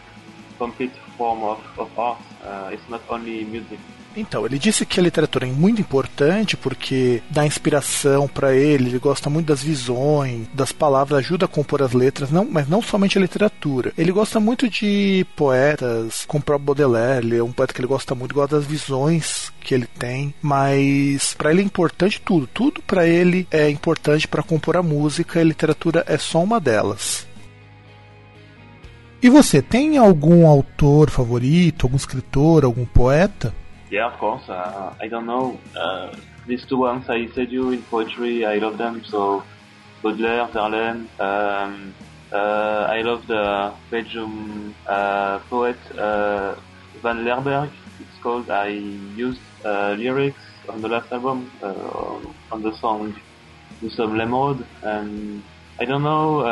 complete 0.58 0.94
form 1.16 1.42
of, 1.42 1.60
of 1.78 1.98
art. 1.98 2.22
Uh, 2.44 2.70
it's 2.72 2.88
not 2.88 3.02
only 3.10 3.44
music. 3.44 3.80
Então, 4.16 4.46
ele 4.46 4.58
disse 4.58 4.86
que 4.86 4.98
a 4.98 5.02
literatura 5.02 5.46
é 5.46 5.52
muito 5.52 5.80
importante 5.80 6.56
porque 6.56 7.22
dá 7.28 7.46
inspiração 7.46 8.26
para 8.26 8.54
ele, 8.54 8.88
ele 8.88 8.98
gosta 8.98 9.28
muito 9.28 9.48
das 9.48 9.62
visões, 9.62 10.46
das 10.54 10.72
palavras, 10.72 11.18
ajuda 11.18 11.44
a 11.44 11.48
compor 11.48 11.82
as 11.82 11.92
letras, 11.92 12.30
não, 12.30 12.44
mas 12.44 12.66
não 12.66 12.80
somente 12.80 13.18
a 13.18 13.20
literatura. 13.20 13.92
Ele 13.98 14.10
gosta 14.10 14.40
muito 14.40 14.68
de 14.70 15.26
poetas, 15.36 16.24
como 16.26 16.42
o 16.46 16.58
Baudelaire, 16.58 17.26
ele 17.26 17.36
é 17.36 17.44
um 17.44 17.52
poeta 17.52 17.74
que 17.74 17.80
ele 17.80 17.88
gosta 17.88 18.14
muito, 18.14 18.34
gosta 18.34 18.56
das 18.56 18.64
visões 18.64 19.52
que 19.60 19.74
ele 19.74 19.86
tem, 19.86 20.32
mas 20.40 21.34
para 21.34 21.50
ele 21.50 21.60
é 21.60 21.64
importante 21.64 22.20
tudo, 22.24 22.46
tudo 22.46 22.80
para 22.82 23.06
ele 23.06 23.46
é 23.50 23.68
importante 23.68 24.26
para 24.26 24.42
compor 24.42 24.76
a 24.76 24.82
música, 24.82 25.38
e 25.38 25.42
a 25.42 25.44
literatura 25.44 26.04
é 26.06 26.16
só 26.16 26.42
uma 26.42 26.58
delas. 26.58 27.26
E 29.22 29.28
você 29.28 29.60
tem 29.60 29.98
algum 29.98 30.46
autor 30.46 31.10
favorito, 31.10 31.84
algum 31.84 31.96
escritor, 31.96 32.64
algum 32.64 32.84
poeta? 32.84 33.52
Yeah, 33.96 34.12
of 34.12 34.18
course. 34.20 34.42
Uh, 34.46 34.90
I 35.02 35.08
don't 35.08 35.24
know. 35.26 35.64
Uh, 35.74 36.08
these 36.46 36.66
two 36.68 36.76
ones 36.76 37.06
I 37.08 37.28
said 37.34 37.48
you 37.50 37.70
in 37.70 37.86
poetry, 37.90 38.44
I 38.44 38.56
love 38.56 38.76
them. 38.76 39.00
So 39.04 39.42
Baudelaire, 40.02 40.48
Verlaine. 40.52 41.08
Um, 41.18 41.96
uh, 42.30 42.82
I 42.96 43.00
love 43.08 43.26
the 43.26 43.44
Belgium 43.90 44.76
uh, 44.86 45.38
poet 45.48 45.78
uh, 45.98 46.56
Van 47.02 47.24
Lerberg. 47.24 47.70
It's 47.98 48.18
called. 48.22 48.50
I 48.50 48.68
used 48.68 49.46
uh, 49.64 49.94
lyrics 49.96 50.44
on 50.68 50.82
the 50.82 50.88
last 50.88 51.08
album 51.10 51.50
on 52.52 52.60
the 52.62 52.76
song 52.82 53.14
"Nous 53.80 53.94
sommes 53.96 54.14
l'émeraude," 54.18 54.62
and 54.82 55.42
I 55.80 55.86
don't 55.86 56.02
know. 56.02 56.44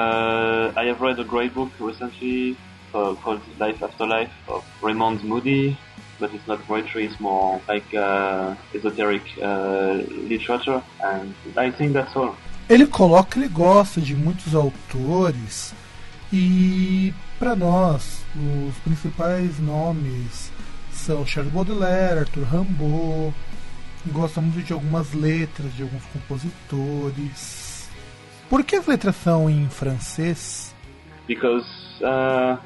I 0.82 0.84
have 0.86 1.00
read 1.02 1.18
a 1.20 1.24
great 1.24 1.52
book 1.54 1.72
recently 1.78 2.58
called 2.92 3.42
Life 3.60 3.80
After 3.82 4.06
Life 4.06 4.32
of 4.48 4.62
Raymond 4.82 5.20
Moody, 5.24 5.78
but 6.24 6.34
it's 6.34 6.46
not 6.46 6.58
poetry. 6.66 7.04
It's 7.04 7.20
more 7.20 7.60
like 7.68 7.94
uh, 7.94 8.54
esoteric 8.74 9.22
uh, 9.42 10.00
literature, 10.30 10.82
and 11.02 11.34
I 11.56 11.70
think 11.70 11.92
that's 11.92 12.16
all. 12.16 12.34
Ele 12.68 12.86
coloca 12.86 13.32
que 13.32 13.38
ele 13.40 13.48
gosta 13.48 14.00
de 14.00 14.14
muitos 14.14 14.54
autores 14.54 15.74
e 16.32 17.12
para 17.38 17.54
nós 17.54 18.24
os 18.34 18.74
principais 18.78 19.58
nomes 19.60 20.50
são 20.90 21.26
Charles 21.26 21.52
Baudelaire, 21.52 22.20
Arthur 22.20 22.44
Rimbaud, 22.44 23.34
gosta 24.06 24.40
muito 24.40 24.62
de 24.62 24.72
algumas 24.72 25.12
letras 25.12 25.74
de 25.76 25.82
alguns 25.82 26.04
compositores. 26.06 27.90
Por 28.48 28.64
que 28.64 28.76
as 28.76 28.86
letras 28.86 29.16
são 29.16 29.50
em 29.50 29.68
francês? 29.68 30.74
Because 31.28 31.66
uh, 32.00 32.58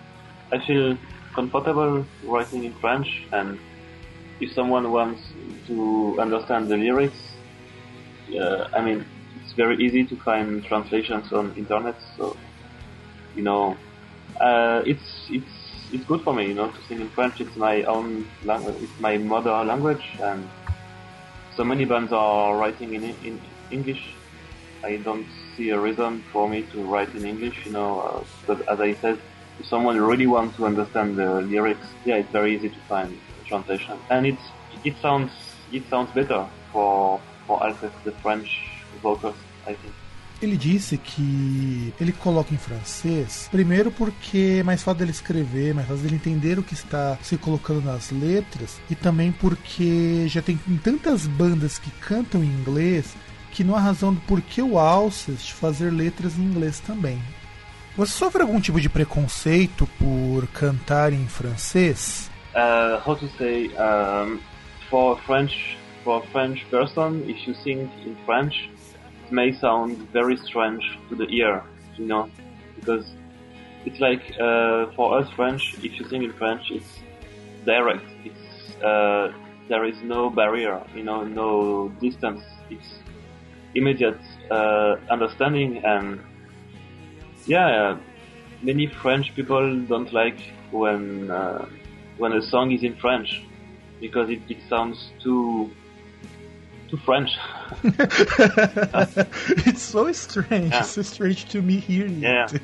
I 0.52 0.60
feel 0.64 0.96
comfortable 1.38 2.04
writing 2.24 2.64
in 2.64 2.74
French, 2.82 3.08
and 3.30 3.48
if 4.40 4.48
someone 4.58 4.90
wants 4.90 5.22
to 5.68 5.76
understand 6.24 6.62
the 6.68 6.76
lyrics, 6.76 7.20
uh, 8.40 8.66
I 8.78 8.80
mean, 8.86 8.98
it's 9.38 9.52
very 9.52 9.76
easy 9.84 10.02
to 10.10 10.16
find 10.28 10.64
translations 10.64 11.32
on 11.32 11.54
internet. 11.62 11.96
So, 12.16 12.36
you 13.36 13.44
know, 13.48 13.76
uh, 14.40 14.82
it's 14.92 15.08
it's 15.36 15.54
it's 15.92 16.04
good 16.10 16.22
for 16.26 16.34
me, 16.38 16.44
you 16.50 16.56
know, 16.58 16.68
to 16.76 16.80
sing 16.88 17.00
in 17.06 17.10
French. 17.16 17.40
It's 17.44 17.56
my 17.56 17.76
own 17.94 18.26
language. 18.50 18.78
It's 18.84 18.98
my 19.08 19.14
mother 19.32 19.56
language, 19.72 20.06
and 20.20 20.42
so 21.56 21.62
many 21.62 21.84
bands 21.92 22.12
are 22.12 22.56
writing 22.60 22.90
in 22.98 23.04
in 23.28 23.34
English. 23.70 24.02
I 24.90 24.92
don't 25.06 25.26
see 25.54 25.70
a 25.70 25.78
reason 25.88 26.22
for 26.32 26.44
me 26.52 26.58
to 26.72 26.78
write 26.92 27.12
in 27.18 27.24
English, 27.32 27.58
you 27.66 27.72
know. 27.78 27.90
Uh, 28.06 28.20
but 28.48 28.58
as 28.72 28.78
I 28.80 28.94
said, 29.02 29.18
if 29.58 29.66
someone 29.66 30.00
really 30.00 30.26
wants 30.26 30.56
to 30.56 30.66
understand 30.66 31.16
the 31.16 31.40
lyrics, 31.42 31.86
yeah, 32.04 32.18
it's 32.18 32.30
very 32.30 32.54
easy 32.56 32.68
to 32.68 32.80
find 32.88 33.10
translation, 33.46 33.96
and 34.10 34.26
it's 34.26 34.42
it 34.84 34.94
sounds 35.00 35.30
it 35.72 35.82
sounds 35.88 36.10
better 36.14 36.46
for 36.72 37.20
for 37.46 37.62
Alfred, 37.62 37.92
the 38.04 38.12
French 38.22 38.48
vocals, 39.02 39.36
I 39.66 39.74
think. 39.74 39.94
Ele 40.40 40.56
disse 40.56 40.96
que 40.96 41.92
ele 42.00 42.12
coloca 42.12 42.54
em 42.54 42.58
francês, 42.58 43.48
primeiro 43.50 43.90
porque 43.90 44.58
é 44.60 44.62
mais 44.62 44.84
fácil 44.84 45.00
dele 45.00 45.10
escrever, 45.10 45.74
mais 45.74 45.88
fácil 45.88 46.04
dele 46.04 46.14
entender 46.14 46.60
o 46.60 46.62
que 46.62 46.74
está 46.74 47.18
se 47.20 47.36
colocando 47.36 47.82
nas 47.82 48.12
letras, 48.12 48.80
e 48.88 48.94
também 48.94 49.32
porque 49.32 50.28
já 50.28 50.40
tem 50.40 50.56
tantas 50.84 51.26
bandas 51.26 51.76
que 51.76 51.90
cantam 51.90 52.44
em 52.44 52.46
inglês 52.46 53.16
que 53.50 53.64
não 53.64 53.74
há 53.74 53.80
razão 53.80 54.14
do 54.14 54.20
porquê 54.20 54.62
o 54.62 54.78
Alcest 54.78 55.52
fazer 55.54 55.90
letras 55.90 56.38
em 56.38 56.42
inglês 56.42 56.78
também. 56.78 57.20
Você 57.98 58.12
sofre 58.12 58.42
algum 58.42 58.60
tipo 58.60 58.80
de 58.80 58.88
preconceito 58.88 59.84
por 59.98 60.46
cantar 60.52 61.12
em 61.12 61.26
francês? 61.26 62.30
Uh, 62.54 63.02
how 63.04 63.16
to 63.16 63.26
say 63.36 63.72
um, 63.74 64.38
for 64.88 65.20
French 65.22 65.76
for 66.04 66.22
a 66.22 66.26
French 66.28 66.64
person, 66.70 67.24
if 67.28 67.44
you 67.48 67.56
sing 67.56 67.90
in 68.06 68.14
French, 68.24 68.70
it 69.26 69.32
may 69.32 69.52
sound 69.54 69.96
very 70.12 70.38
strange 70.38 70.96
to 71.08 71.16
the 71.16 71.24
ear, 71.24 71.60
you 71.98 72.06
know, 72.06 72.30
because 72.76 73.04
it's 73.84 73.98
like 73.98 74.22
uh, 74.40 74.86
for 74.94 75.18
us 75.18 75.28
French, 75.34 75.74
if 75.82 75.98
you 75.98 76.08
sing 76.08 76.22
in 76.22 76.32
French, 76.34 76.70
it's 76.70 77.00
direct. 77.66 78.06
It's 78.24 78.80
uh, 78.80 79.32
there 79.68 79.84
is 79.84 80.00
no 80.04 80.30
barrier, 80.30 80.80
you 80.94 81.02
know, 81.02 81.24
no 81.24 81.88
distance. 82.00 82.44
It's 82.70 83.00
immediate 83.74 84.20
uh, 84.52 84.98
understanding, 85.10 85.82
and 85.84 86.20
yeah, 87.48 87.98
many 88.62 88.86
French 88.86 89.34
people 89.34 89.80
don't 89.86 90.12
like 90.12 90.38
when 90.70 91.30
uh, 91.30 91.66
when 92.18 92.32
a 92.32 92.42
song 92.42 92.70
is 92.72 92.82
in 92.82 92.94
French 92.96 93.42
because 94.00 94.28
it, 94.30 94.40
it 94.48 94.58
sounds 94.68 95.10
too 95.22 95.70
too 96.88 96.96
French. 96.98 97.30
it's 99.66 99.82
so 99.82 100.10
strange. 100.12 100.72
Yeah. 100.72 100.80
It's 100.80 100.90
so 100.90 101.02
strange 101.02 101.48
to 101.50 101.62
me 101.62 101.78
hearing 101.80 102.20
Yeah. 102.20 102.48
it. 102.52 102.62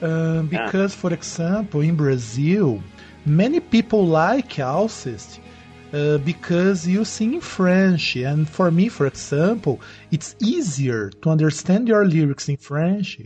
Um, 0.00 0.46
because, 0.46 0.94
for 0.94 1.12
example, 1.12 1.80
in 1.80 1.96
Brazil, 1.96 2.80
many 3.26 3.60
people 3.60 4.06
like 4.06 4.48
Alcest 4.58 5.40
uh, 5.92 6.18
because 6.18 6.86
you 6.86 7.04
sing 7.04 7.34
in 7.34 7.40
French. 7.40 8.16
And 8.16 8.48
for 8.48 8.70
me, 8.70 8.88
for 8.88 9.06
example, 9.06 9.80
it's 10.12 10.36
easier 10.40 11.10
to 11.22 11.30
understand 11.30 11.88
your 11.88 12.04
lyrics 12.06 12.48
in 12.48 12.56
French 12.58 13.18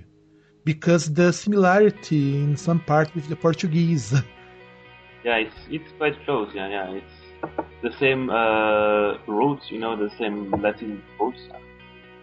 because 0.65 1.13
the 1.13 1.33
similarity 1.33 2.37
in 2.37 2.57
some 2.57 2.81
part 2.81 3.15
with 3.15 3.29
the 3.29 3.37
Portuguese. 3.37 4.13
Yeah, 5.25 5.37
it's 5.37 5.55
it's 5.71 5.91
quite 5.99 6.17
close. 6.25 6.51
Yeah, 6.53 6.69
yeah, 6.69 6.99
it's 6.99 7.17
the 7.83 7.93
same 8.01 8.29
uh, 8.29 9.19
roots, 9.27 9.71
you 9.71 9.79
know, 9.79 9.97
the 9.97 10.11
same 10.19 10.51
Latin 10.51 11.03
roots. 11.21 11.41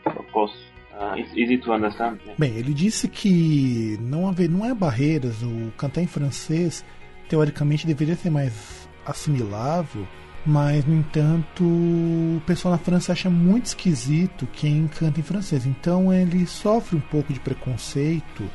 Of 0.05 0.25
course, 0.33 0.51
uh, 0.97 1.15
it's 1.17 1.31
easy 1.33 1.57
to 1.59 1.71
understand. 1.71 2.19
yeah. 2.25 2.35
Bem, 2.37 2.57
ele 2.57 2.73
disse 2.73 3.07
que 3.07 3.97
não, 4.01 4.27
haver, 4.27 4.49
não 4.49 4.65
é 4.65 4.73
barreiras, 4.73 5.41
o 5.43 5.71
cantar 5.77 6.01
em 6.01 6.07
francês 6.07 6.83
teoricamente 7.29 7.87
deveria 7.87 8.15
ser 8.15 8.29
mais 8.29 8.89
assimilável, 9.05 10.05
mas 10.49 10.83
no 10.83 10.95
entanto 10.95 11.63
o 11.63 12.41
pessoal 12.43 12.71
na 12.71 12.79
França 12.79 13.11
acha 13.11 13.29
muito 13.29 13.67
esquisito 13.67 14.47
quem 14.51 14.87
canta 14.87 15.19
em 15.19 15.23
francês, 15.23 15.63
então 15.63 16.11
ele 16.11 16.47
sofre 16.47 16.97
um 16.97 16.99
pouco 16.99 17.31
de 17.31 17.39
preconceito 17.39 18.49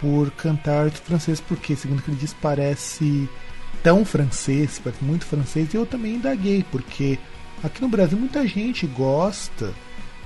por 0.00 0.32
cantar 0.32 0.90
francês, 0.90 1.40
porque 1.40 1.76
segundo 1.76 2.00
o 2.00 2.02
que 2.02 2.10
ele 2.10 2.18
diz 2.18 2.34
parece 2.34 3.28
tão 3.84 4.04
francês, 4.04 4.80
parece 4.82 5.04
muito 5.04 5.24
francês, 5.26 5.72
e 5.72 5.76
eu 5.76 5.86
também 5.86 6.16
indaguei, 6.16 6.64
porque 6.72 7.16
aqui 7.62 7.80
no 7.80 7.88
Brasil 7.88 8.18
muita 8.18 8.44
gente 8.44 8.84
gosta 8.88 9.72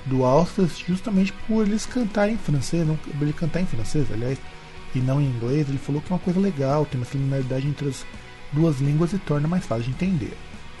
do 0.07 0.23
Alcest 0.23 0.83
justamente 0.87 1.31
por 1.47 1.67
eles 1.67 1.85
cantarem 1.85 2.33
em 2.33 2.39
francês, 2.39 2.87
não, 2.87 2.97
ele 3.21 3.33
cantar 3.33 3.61
em 3.61 3.67
francês, 3.67 4.11
aliás, 4.11 4.39
e 4.95 4.99
não 4.99 5.21
em 5.21 5.25
inglês, 5.25 5.69
ele 5.69 5.77
falou 5.77 6.01
que 6.01 6.11
é 6.11 6.15
uma 6.15 6.19
coisa 6.19 6.39
legal, 6.39 6.87
tem 6.87 6.99
uma 6.99 7.05
similaridade 7.05 7.67
entre 7.67 7.89
as 7.89 8.03
duas 8.51 8.79
línguas 8.79 9.13
e 9.13 9.19
torna 9.19 9.47
mais 9.47 9.63
fácil 9.63 9.85
de 9.85 9.91
entender. 9.91 10.35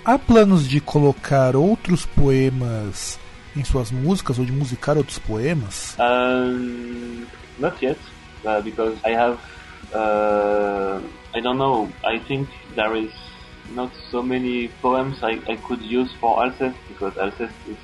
Há 0.05 0.19
planos 0.19 0.67
de 0.67 0.81
colocar 0.81 1.55
outros 1.55 2.05
poemas 2.05 3.17
em 3.55 3.63
suas 3.63 3.89
músicas 3.89 4.37
ou 4.37 4.43
de 4.43 4.51
musicar 4.51 4.97
outros 4.97 5.17
poemas? 5.17 5.95
Um, 5.97 7.25
not 7.57 7.81
yet, 7.81 7.97
uh, 8.43 8.61
because 8.61 8.97
I 9.05 9.11
have. 9.15 9.39
Uh, 9.93 10.99
I 11.33 11.39
don't 11.39 11.57
know. 11.57 11.89
I 12.03 12.19
think 12.19 12.49
there 12.75 12.97
is 12.97 13.13
not 13.73 13.93
so 14.11 14.21
many 14.21 14.67
poems 14.81 15.23
I, 15.23 15.39
I 15.47 15.55
could 15.55 15.81
use 15.81 16.11
for 16.19 16.43
Alcest 16.43 16.75
because 16.89 17.17
Alcest 17.17 17.53
is 17.69 17.77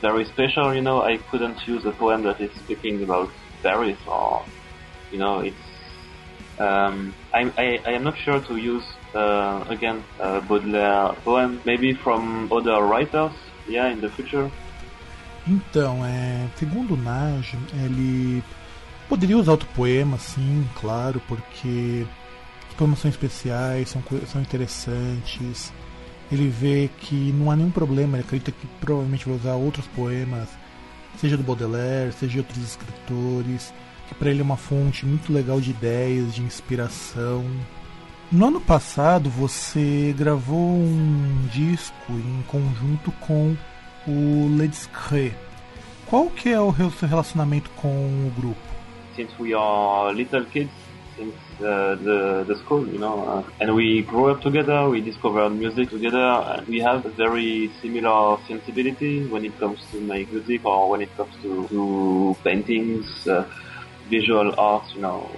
very 0.00 0.26
special. 0.26 0.72
You 0.72 0.82
know, 0.82 1.02
I 1.02 1.16
couldn't 1.16 1.66
use 1.66 1.84
a 1.86 1.90
poem 1.90 2.22
that 2.22 2.40
is 2.40 2.52
speaking 2.52 3.02
about 3.02 3.30
Paris 3.64 3.98
or, 4.06 4.44
you 5.10 5.18
know, 5.18 5.40
it's. 5.40 5.56
Um, 6.60 7.14
I, 7.34 7.52
I 7.58 7.80
I 7.84 7.92
am 7.94 8.04
not 8.04 8.16
sure 8.16 8.40
to 8.40 8.56
use 8.56 8.84
again 9.70 10.02
uh, 10.20 10.40
Baudelaire 10.48 11.14
poem. 11.24 11.60
Maybe 11.64 11.94
from 11.94 12.48
other 12.52 12.82
writers. 12.82 13.32
Yeah, 13.68 13.92
in 13.92 14.00
the 14.00 14.08
future. 14.08 14.50
Então, 15.48 16.04
é, 16.04 16.48
segundo 16.56 16.96
Nage, 16.96 17.56
ele 17.84 18.42
poderia 19.08 19.38
usar 19.38 19.52
outro 19.52 19.68
poema, 19.74 20.18
sim, 20.18 20.68
claro, 20.74 21.22
porque 21.28 22.04
os 22.68 22.74
poemas 22.74 22.98
são 22.98 23.08
especiais, 23.08 23.88
são, 23.88 24.02
são 24.26 24.40
interessantes. 24.40 25.72
Ele 26.32 26.48
vê 26.48 26.90
que 26.98 27.32
não 27.32 27.50
há 27.50 27.56
nenhum 27.56 27.70
problema, 27.70 28.16
ele 28.16 28.24
acredita 28.24 28.50
que 28.50 28.66
provavelmente 28.80 29.24
vai 29.24 29.36
usar 29.36 29.54
outros 29.54 29.86
poemas, 29.88 30.48
seja 31.16 31.36
do 31.36 31.44
Baudelaire, 31.44 32.12
seja 32.12 32.32
de 32.32 32.38
outros 32.40 32.58
escritores, 32.58 33.72
que 34.08 34.14
para 34.16 34.30
ele 34.30 34.40
é 34.40 34.44
uma 34.44 34.56
fonte 34.56 35.06
muito 35.06 35.32
legal 35.32 35.60
de 35.60 35.70
ideias, 35.70 36.34
de 36.34 36.42
inspiração. 36.42 37.44
No 38.32 38.46
ano 38.46 38.60
passado 38.60 39.30
você 39.30 40.14
gravou 40.16 40.58
um 40.58 41.48
disco 41.52 42.12
em 42.12 42.42
conjunto 42.48 43.12
com 43.20 43.56
o 44.06 44.48
Le 44.58 44.68
Discret. 44.68 45.34
Qual 46.06 46.28
que 46.30 46.48
é 46.48 46.60
o 46.60 46.72
seu 46.72 47.08
relacionamento 47.08 47.70
com 47.76 47.88
o 47.88 48.32
grupo? 48.36 48.76
since 49.16 49.32
we 49.38 49.54
are 49.54 50.12
little 50.12 50.44
kids 50.44 50.70
since 51.16 51.34
uh, 51.60 51.96
the 52.06 52.44
the 52.46 52.54
school, 52.56 52.86
you 52.86 52.98
know. 52.98 53.16
Uh, 53.26 53.42
and 53.60 53.74
we 53.74 54.02
grew 54.02 54.26
up 54.30 54.42
together. 54.42 54.88
We 54.88 55.00
discovered 55.00 55.50
music 55.50 55.88
together. 55.88 56.28
And 56.52 56.68
we 56.68 56.80
have 56.80 57.06
a 57.06 57.08
very 57.08 57.70
similar 57.80 58.36
sensibility 58.46 59.26
when 59.26 59.44
it 59.46 59.58
comes 59.58 59.80
to 59.92 60.00
make 60.00 60.30
music 60.30 60.64
or 60.64 60.90
when 60.90 61.00
it 61.00 61.16
comes 61.16 61.34
to, 61.42 61.66
to 61.68 62.36
paintings, 62.44 63.26
uh, 63.26 63.48
visual 64.10 64.54
art, 64.60 64.84
you 64.94 65.00
know. 65.00 65.30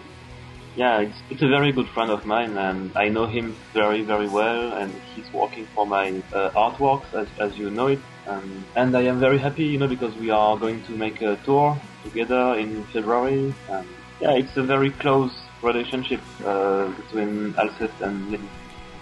Yeah, 0.77 1.01
it's, 1.01 1.19
it's 1.31 1.43
a 1.43 1.49
very 1.49 1.73
good 1.73 1.89
friend 1.89 2.11
of 2.11 2.25
mine, 2.25 2.57
and 2.57 2.93
I 2.95 3.09
know 3.09 3.27
him 3.27 3.57
very, 3.73 4.03
very 4.03 4.29
well, 4.29 4.73
and 4.75 4.93
he's 5.15 5.31
working 5.33 5.67
for 5.75 5.87
my 5.87 6.23
uh, 6.33 6.51
artworks, 6.51 7.13
as, 7.15 7.27
as 7.41 7.59
you 7.59 7.71
know 7.71 7.89
it. 7.89 7.99
Um, 8.29 8.65
and 8.77 8.97
I 8.97 9.03
am 9.03 9.19
very 9.19 9.39
happy, 9.39 9.65
you 9.65 9.79
know, 9.79 9.89
because 9.89 10.15
we 10.17 10.31
are 10.31 10.57
going 10.57 10.83
to 10.85 10.93
make 10.93 11.21
a 11.23 11.37
tour 11.45 11.77
together 12.05 12.55
in 12.59 12.85
February. 12.93 13.55
And 13.71 13.87
yeah, 14.21 14.33
it's 14.33 14.57
a 14.57 14.63
very 14.63 14.91
close 14.91 15.33
relationship 15.63 16.21
uh, 16.45 16.89
between 16.89 17.55
Alcest 17.59 18.01
and 18.01 18.31
Lily. 18.31 18.49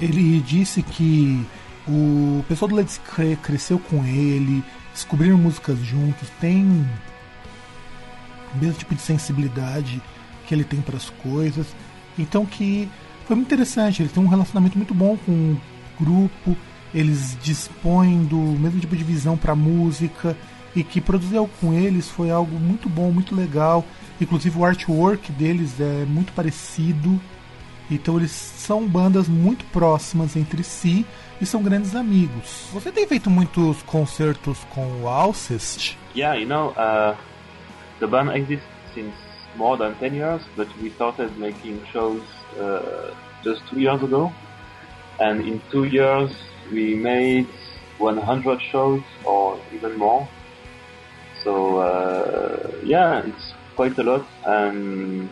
Ele 0.01 0.41
disse 0.41 0.83
que 0.83 1.45
o 1.89 2.45
pessoal 2.49 2.69
do 2.69 2.77
Let's 2.77 2.99
Cre 2.99 3.37
cresceu 3.37 3.79
com 3.79 4.05
ele, 4.05 4.63
descobriram 4.93 5.39
músicas 5.39 5.79
juntos, 5.79 6.29
tem 6.41 6.65
o 8.55 8.59
mesmo 8.59 8.79
tipo 8.79 8.95
de 8.95 9.01
sensibilidade 9.01 10.03
que 10.47 10.55
ele 10.55 10.65
tem 10.65 10.81
para 10.81 10.97
as 10.97 11.11
coisas. 11.11 11.67
Então 12.19 12.47
que 12.47 12.89
foi 13.27 13.37
muito 13.37 13.49
interessante, 13.49 14.03
ele 14.03 14.09
tem 14.09 14.23
um 14.23 14.29
relacionamento 14.29 14.79
muito 14.79 14.95
bom 14.95 15.17
com 15.27 15.33
o 15.33 15.61
grupo, 15.99 16.57
eles 16.95 17.37
dispõem 17.43 18.25
do 18.25 18.37
mesmo 18.37 18.81
tipo 18.81 18.97
de 18.97 19.05
visão 19.05 19.37
para 19.37 19.55
música 19.55 20.37
e 20.75 20.85
que 20.85 21.01
produzir 21.01 21.41
com 21.61 21.73
eles 21.73 22.09
foi 22.09 22.31
algo 22.31 22.59
muito 22.59 22.89
bom, 22.89 23.11
muito 23.11 23.35
legal. 23.35 23.85
Inclusive 24.21 24.59
o 24.59 24.65
artwork 24.65 25.33
deles 25.33 25.81
é 25.81 26.05
muito 26.05 26.33
parecido. 26.33 27.21
Então 27.91 28.17
eles 28.17 28.31
são 28.31 28.87
bandas 28.87 29.29
muito 29.29 29.65
próximas 29.67 30.37
entre 30.37 30.63
si 30.63 31.07
e 31.41 31.47
são 31.47 31.63
grandes 31.63 31.95
amigos. 31.95 32.69
Você 32.73 32.91
tem 32.91 33.07
feito 33.07 33.31
muitos 33.31 33.83
concertos 33.83 34.59
com 34.71 35.03
o 35.03 35.09
Alcest? 35.09 35.97
Yeah, 36.15 36.39
you 36.39 36.49
know, 36.49 36.71
uh, 36.71 37.17
the 38.01 38.07
band 38.07 38.35
exists 38.37 38.67
since 38.95 39.26
more 39.57 39.77
than 39.77 39.95
10 39.99 40.15
years, 40.15 40.43
but 40.57 40.69
we 40.81 40.91
started 40.95 41.39
making 41.39 41.85
shows 41.93 42.23
uh, 42.61 43.11
just 43.43 43.63
two 43.71 43.81
years 43.81 44.03
ago. 44.03 44.33
And 45.19 45.41
in 45.41 45.63
two 45.71 45.85
years, 45.85 46.31
we 46.73 46.95
made 46.95 47.49
100 47.99 48.61
shows 48.71 49.01
or 49.25 49.59
even 49.73 49.99
more. 49.99 50.29
So, 51.43 51.79
uh, 51.79 52.73
yeah, 52.85 53.23
it's 53.25 53.55
quite 53.77 53.99
a 53.99 54.03
lot. 54.03 54.27
And 54.45 55.31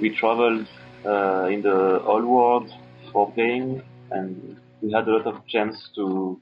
we 0.00 0.14
traveled 0.14 0.68
uh, 1.04 1.46
in 1.46 1.62
the 1.62 2.00
whole 2.04 2.26
world 2.26 2.70
for 3.12 3.32
playing, 3.32 3.82
and 4.10 4.56
we 4.82 4.92
had 4.92 5.08
a 5.08 5.12
lot 5.16 5.26
of 5.26 5.46
chance 5.46 5.76
to, 5.96 6.38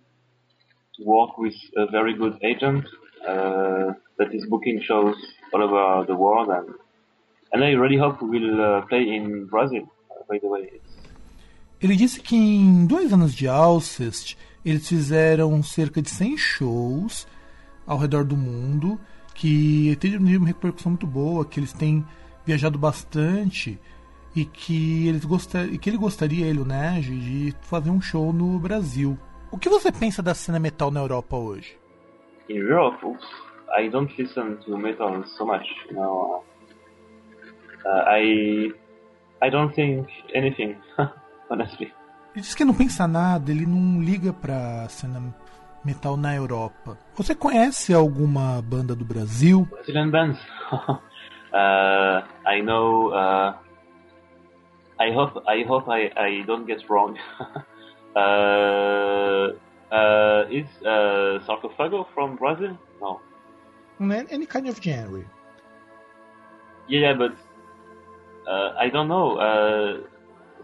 to 0.96 1.04
work 1.04 1.38
with 1.38 1.54
a 1.76 1.86
very 1.90 2.14
good 2.14 2.38
agent 2.42 2.84
uh, 3.26 3.92
that 4.18 4.34
is 4.34 4.46
booking 4.46 4.80
shows 4.82 5.16
all 5.52 5.62
over 5.62 6.06
the 6.06 6.14
world, 6.14 6.48
and 6.50 6.74
and 7.52 7.64
I 7.64 7.72
really 7.72 7.98
hope 7.98 8.22
we 8.22 8.38
will 8.38 8.60
uh, 8.60 8.82
play 8.86 9.02
in 9.02 9.46
Brazil. 9.46 9.88
Uh, 10.10 10.24
by 10.28 10.38
the 10.38 10.48
way, 10.48 10.80
ele 11.82 11.96
disse 11.96 12.20
que 12.20 12.36
em 12.36 12.86
dois 12.86 13.12
anos 13.12 13.34
de 13.34 13.48
Alcest 13.48 14.36
eles 14.64 14.88
fizeram 14.88 15.60
cerca 15.62 16.00
de 16.00 16.08
100 16.08 16.38
shows 16.38 17.26
ao 17.84 17.98
redor 17.98 18.24
do 18.24 18.36
mundo, 18.36 19.00
que 19.34 19.96
teve 19.96 20.16
uma 20.16 20.46
repercussão 20.46 20.92
muito 20.92 21.06
boa, 21.06 21.44
que 21.44 21.58
eles 21.58 21.72
têm 21.72 22.04
viajado 22.46 22.78
bastante 22.78 23.80
e 24.34 24.44
que 24.44 25.08
eles 25.08 25.24
gostar, 25.24 25.66
que 25.68 25.90
ele 25.90 25.96
gostaria, 25.96 26.46
ele 26.46 26.60
o 26.60 26.64
Nege, 26.64 27.14
de 27.14 27.54
fazer 27.62 27.90
um 27.90 28.00
show 28.00 28.32
no 28.32 28.58
Brasil. 28.58 29.18
O 29.50 29.58
que 29.58 29.68
você 29.68 29.90
pensa 29.90 30.22
da 30.22 30.34
cena 30.34 30.58
metal 30.58 30.90
na 30.90 31.00
Europa 31.00 31.36
hoje? 31.36 31.76
In 32.48 32.56
Europe, 32.56 33.18
I 33.76 33.88
don't 33.88 34.10
listen 34.18 34.58
to 34.64 34.76
metal 34.76 35.24
so 35.36 35.46
much. 35.46 35.66
You 35.88 35.96
know, 35.96 36.44
uh, 37.84 38.04
I 38.06 38.70
I 39.40 39.50
don't 39.50 39.74
think 39.74 40.08
anything, 40.34 40.76
honestly. 41.50 41.92
Ele 42.34 42.40
diz 42.40 42.54
que 42.54 42.64
não 42.64 42.72
pensa 42.72 43.06
nada, 43.06 43.50
ele 43.50 43.66
não 43.66 44.00
liga 44.00 44.32
pra 44.32 44.88
cena 44.88 45.20
metal 45.84 46.16
na 46.16 46.34
Europa. 46.34 46.96
Você 47.14 47.34
conhece 47.34 47.92
alguma 47.92 48.62
banda 48.62 48.94
do 48.94 49.04
Brasil? 49.04 49.66
Brazilian 49.70 50.10
bands. 50.10 50.40
uh, 50.72 52.22
I 52.46 52.62
know. 52.62 53.10
Uh, 53.12 53.54
I 54.98 55.12
hope. 55.12 55.42
I 55.46 55.64
hope 55.64 55.90
I, 55.90 56.10
I 56.16 56.42
don't 56.46 56.66
get 56.66 56.88
wrong. 56.88 57.18
uh, 58.16 59.52
uh, 59.92 60.46
is 60.50 60.66
uh, 60.86 61.40
Sarcophago 61.46 62.06
from 62.14 62.36
Brazil? 62.36 62.78
No. 63.00 63.20
Any 64.10 64.46
kind 64.46 64.68
of 64.68 64.82
genre. 64.82 65.24
Yeah, 66.88 67.14
but 67.14 67.32
uh, 68.48 68.72
I 68.78 68.88
don't 68.92 69.08
know. 69.08 69.36
Uh, 69.36 70.00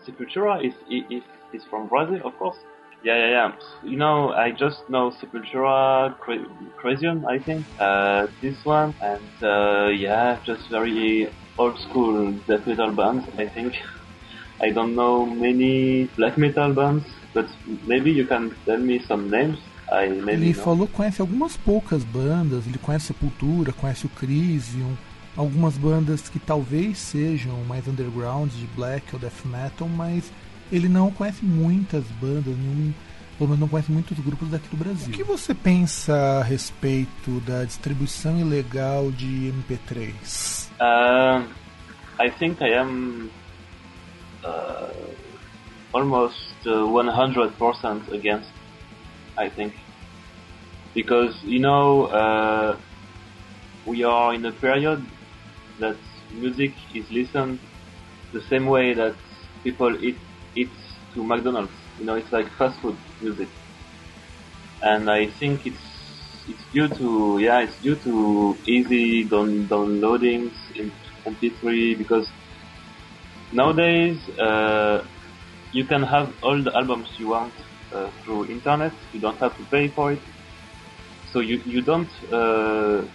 Sepultura 0.06 0.64
is, 0.64 0.74
is 0.90 1.22
is 1.52 1.62
from 1.70 1.88
Brazil, 1.88 2.20
of 2.24 2.36
course. 2.38 2.56
Yeah, 3.02 3.16
yeah, 3.16 3.30
yeah. 3.30 3.52
You 3.84 3.96
know, 3.96 4.30
I 4.32 4.50
just 4.50 4.82
know 4.88 5.12
Sepultura, 5.22 6.16
Cra- 6.18 6.46
Crazion, 6.82 7.22
I 7.28 7.38
think. 7.38 7.66
Uh, 7.78 8.26
this 8.42 8.56
one, 8.64 8.94
and 9.00 9.30
uh, 9.42 9.88
yeah, 9.88 10.38
just 10.44 10.62
very 10.70 11.28
old 11.58 11.78
school 11.78 12.40
death 12.48 12.66
metal 12.66 12.92
bands, 12.94 13.24
I 13.38 13.48
think. 13.54 13.74
I 14.62 14.70
don't 14.74 14.94
know 14.96 15.26
many 15.26 16.10
black 16.16 16.36
metal 16.36 16.74
bands, 16.74 17.04
but 17.34 17.46
maybe 17.86 18.10
you 18.10 18.26
can 18.26 18.56
tell 18.68 18.78
me 18.78 19.00
some 19.06 19.30
names. 19.30 19.58
Maybe 19.90 20.32
Ele 20.32 20.52
know. 20.54 20.64
falou 20.64 20.86
que 20.86 20.92
conhece 20.94 21.20
algumas 21.20 21.56
poucas 21.56 22.04
bandas, 22.04 22.66
ele 22.66 22.78
conhece 22.78 23.06
Sepultura, 23.06 23.72
conhece 23.72 24.06
o 24.06 24.08
Crisium, 24.10 24.94
algumas 25.36 25.78
bandas 25.78 26.28
que 26.28 26.38
talvez 26.38 26.98
sejam 26.98 27.56
mais 27.64 27.86
underground 27.86 28.50
de 28.50 28.66
black 28.74 29.04
ou 29.14 29.18
death 29.18 29.44
metal, 29.44 29.88
mas 29.88 30.30
ele 30.70 30.88
não 30.88 31.10
conhece 31.10 31.44
muitas 31.44 32.04
bandas, 32.20 32.56
nenhum, 32.56 32.92
pelo 33.38 33.50
menos 33.50 33.60
não 33.60 33.68
conhece 33.68 33.90
muitos 33.90 34.18
grupos 34.18 34.50
daqui 34.50 34.68
do 34.68 34.76
Brasil. 34.76 35.08
O 35.08 35.16
que 35.16 35.24
você 35.24 35.54
pensa 35.54 36.40
a 36.40 36.42
respeito 36.42 37.40
da 37.46 37.64
distribuição 37.64 38.38
ilegal 38.38 39.10
de 39.10 39.52
MP3? 39.68 40.68
Um, 40.80 41.44
I 42.20 42.30
think 42.30 42.62
I 42.62 42.74
am 42.74 43.30
uh, 44.44 45.14
almost 45.92 46.52
uh, 46.66 46.84
100% 46.86 48.12
against. 48.12 48.57
I 49.38 49.48
think. 49.48 49.74
Because 50.94 51.40
you 51.44 51.60
know 51.60 52.06
uh, 52.06 52.80
we 53.84 54.02
are 54.04 54.34
in 54.34 54.44
a 54.44 54.52
period 54.52 55.10
that 55.78 56.00
music 56.30 56.74
is 56.94 57.06
listened 57.10 57.60
the 58.32 58.40
same 58.42 58.66
way 58.66 58.94
that 58.94 59.16
people 59.64 59.92
eat 60.02 60.20
eat 60.56 60.74
to 61.14 61.24
McDonald's. 61.26 61.76
You 61.98 62.06
know, 62.06 62.16
it's 62.16 62.32
like 62.32 62.46
fast 62.58 62.80
food 62.82 62.98
music, 63.20 63.50
and 64.82 65.10
I 65.10 65.26
think 65.38 65.62
it's 65.64 66.44
it's 66.46 66.66
due 66.72 66.88
to 66.98 67.38
yeah, 67.40 67.60
it's 67.60 67.78
due 67.80 67.96
to 68.04 68.60
easy 68.66 69.28
down, 69.30 69.68
downloadings 69.70 70.56
in 70.74 70.92
MP3 71.26 71.94
because 71.96 72.32
nowadays 73.50 74.28
uh, 74.40 75.00
you 75.72 75.86
can 75.86 76.02
have 76.02 76.34
all 76.42 76.62
the 76.64 76.72
albums 76.76 77.10
you 77.18 77.28
want 77.28 77.54
uh, 77.94 78.10
through 78.24 78.50
internet. 78.50 78.92
You 79.12 79.20
don't 79.20 79.38
have 79.40 79.56
to 79.56 79.64
pay 79.64 79.88
for 79.94 80.12
it, 80.12 80.22
so 81.32 81.40
you 81.40 81.60
you 81.64 81.82
don't 81.82 82.10
uh, 82.32 83.06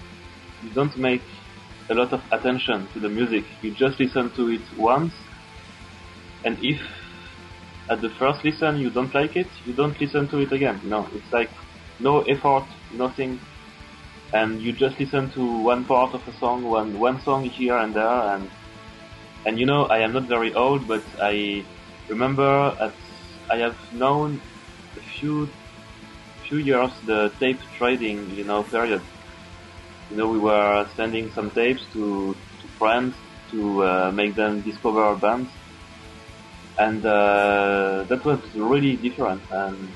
you 0.64 0.72
don't 0.74 0.96
make 0.98 1.24
a 1.90 1.94
lot 1.94 2.14
of 2.14 2.22
attention 2.32 2.88
to 2.94 3.00
the 3.00 3.10
music. 3.10 3.44
You 3.62 3.72
just 3.72 4.00
listen 4.00 4.32
to 4.36 4.50
it 4.50 4.62
once, 4.78 5.14
and 6.44 6.58
if 6.62 6.80
at 7.90 8.02
the 8.02 8.10
first 8.18 8.44
listen 8.44 8.78
you 8.78 8.90
don't 8.90 9.14
like 9.14 9.36
it, 9.36 9.48
you 9.66 9.74
don't 9.74 10.00
listen 10.00 10.28
to 10.30 10.38
it 10.40 10.52
again. 10.52 10.82
No, 10.84 11.08
it's 11.14 11.32
like 11.32 11.52
no 12.00 12.22
effort, 12.22 12.68
nothing, 12.94 13.40
and 14.34 14.62
you 14.62 14.74
just 14.74 15.00
listen 15.00 15.32
to 15.32 15.64
one 15.64 15.86
part 15.86 16.14
of 16.14 16.22
a 16.28 16.34
song, 16.40 16.64
one 16.64 17.00
one 17.00 17.22
song 17.22 17.44
here 17.44 17.78
and 17.78 17.96
there, 17.96 18.36
and 18.36 18.50
and 19.46 19.60
you 19.60 19.66
know 19.66 19.84
I 19.86 20.00
am 20.00 20.14
not 20.14 20.28
very 20.28 20.54
old, 20.54 20.88
but 20.88 21.04
I 21.22 21.66
remember 22.10 22.76
at 22.82 22.96
I 23.52 23.58
have 23.58 23.76
known 23.92 24.42
few 25.24 25.56
few 26.48 26.58
years 26.60 26.92
the 27.06 27.30
tape 27.40 27.60
trading, 27.78 28.30
you 28.30 28.44
know, 28.46 28.64
period. 28.64 29.04
You 30.08 30.16
know, 30.16 30.30
we 30.30 30.40
were 30.40 30.86
sending 30.96 31.30
some 31.32 31.52
tapes 31.52 31.86
to, 31.92 32.42
to 32.62 32.68
friends 32.78 33.18
to 33.52 33.84
uh, 33.84 34.12
make 34.14 34.34
them 34.38 34.62
discover 34.62 35.04
our 35.04 35.18
bands 35.18 35.52
and 36.78 37.06
uh, 37.06 38.06
that 38.10 38.22
was 38.26 38.40
really 38.56 38.98
different. 38.98 39.44
And 39.50 39.96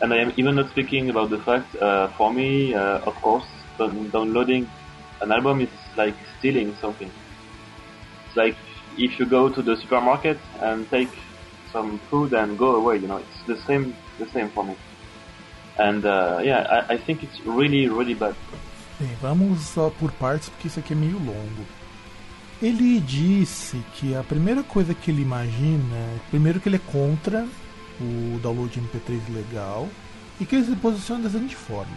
and 0.00 0.14
I 0.14 0.18
am 0.18 0.32
even 0.38 0.56
not 0.56 0.70
speaking 0.70 1.10
about 1.10 1.30
the 1.30 1.38
fact, 1.44 1.74
uh, 1.76 2.08
for 2.18 2.32
me, 2.34 2.74
uh, 2.74 3.00
of 3.06 3.14
course, 3.22 3.46
downloading 3.78 4.72
an 5.22 5.32
album 5.32 5.60
is 5.62 5.70
like 5.96 6.16
stealing 6.38 6.76
something. 6.80 7.14
It's 8.26 8.36
like 8.36 8.56
if 8.96 9.18
you 9.18 9.26
go 9.28 9.48
to 9.52 9.62
the 9.62 9.76
supermarket 9.80 10.38
and 10.60 10.88
take 10.90 11.14
some 11.72 12.00
food 12.10 12.32
and 12.32 12.56
go 12.58 12.76
away, 12.76 12.96
you 12.98 13.08
know, 13.08 13.16
it's 13.18 13.42
the 13.46 13.56
same, 13.66 13.98
the 14.18 14.26
same 14.26 14.48
for 14.50 14.64
me. 14.64 14.76
And 15.78 16.04
uh, 16.04 16.40
yeah, 16.42 16.84
I, 16.88 16.94
I 16.94 16.98
think 16.98 17.22
it's 17.22 17.40
really, 17.46 17.88
really 17.88 18.14
bad. 18.14 18.34
Bem, 18.98 19.16
vamos 19.22 19.74
por 19.98 20.10
partes 20.12 20.48
porque 20.48 20.66
isso 20.66 20.80
aqui 20.80 20.92
é 20.92 20.96
meio 20.96 21.18
longo. 21.18 21.64
Ele 22.60 22.98
disse 22.98 23.80
que 23.94 24.16
a 24.16 24.24
primeira 24.24 24.64
coisa 24.64 24.92
que 24.92 25.12
ele 25.12 25.22
imagina, 25.22 25.96
primeiro 26.30 26.58
que 26.58 26.68
ele 26.68 26.76
é 26.76 26.92
contra 26.92 27.46
o 28.00 28.38
download 28.40 28.80
MP3 28.80 29.32
legal 29.32 29.88
e 30.40 30.44
que 30.44 30.56
ele 30.56 30.64
se 30.64 30.74
posiciona 30.76 31.22
da 31.22 31.30
seguinte 31.30 31.54
forma. 31.54 31.96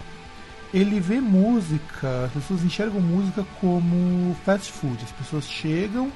Ele 0.71 0.99
vê 0.99 1.19
música, 1.19 2.25
as 2.25 2.31
pessoas 2.31 2.63
enxergam 2.63 3.01
música 3.01 3.43
como 3.59 4.35
fast 4.45 4.71
food. 4.71 5.03
As 5.03 5.11
pessoas 5.11 5.45
chegam, 5.45 6.11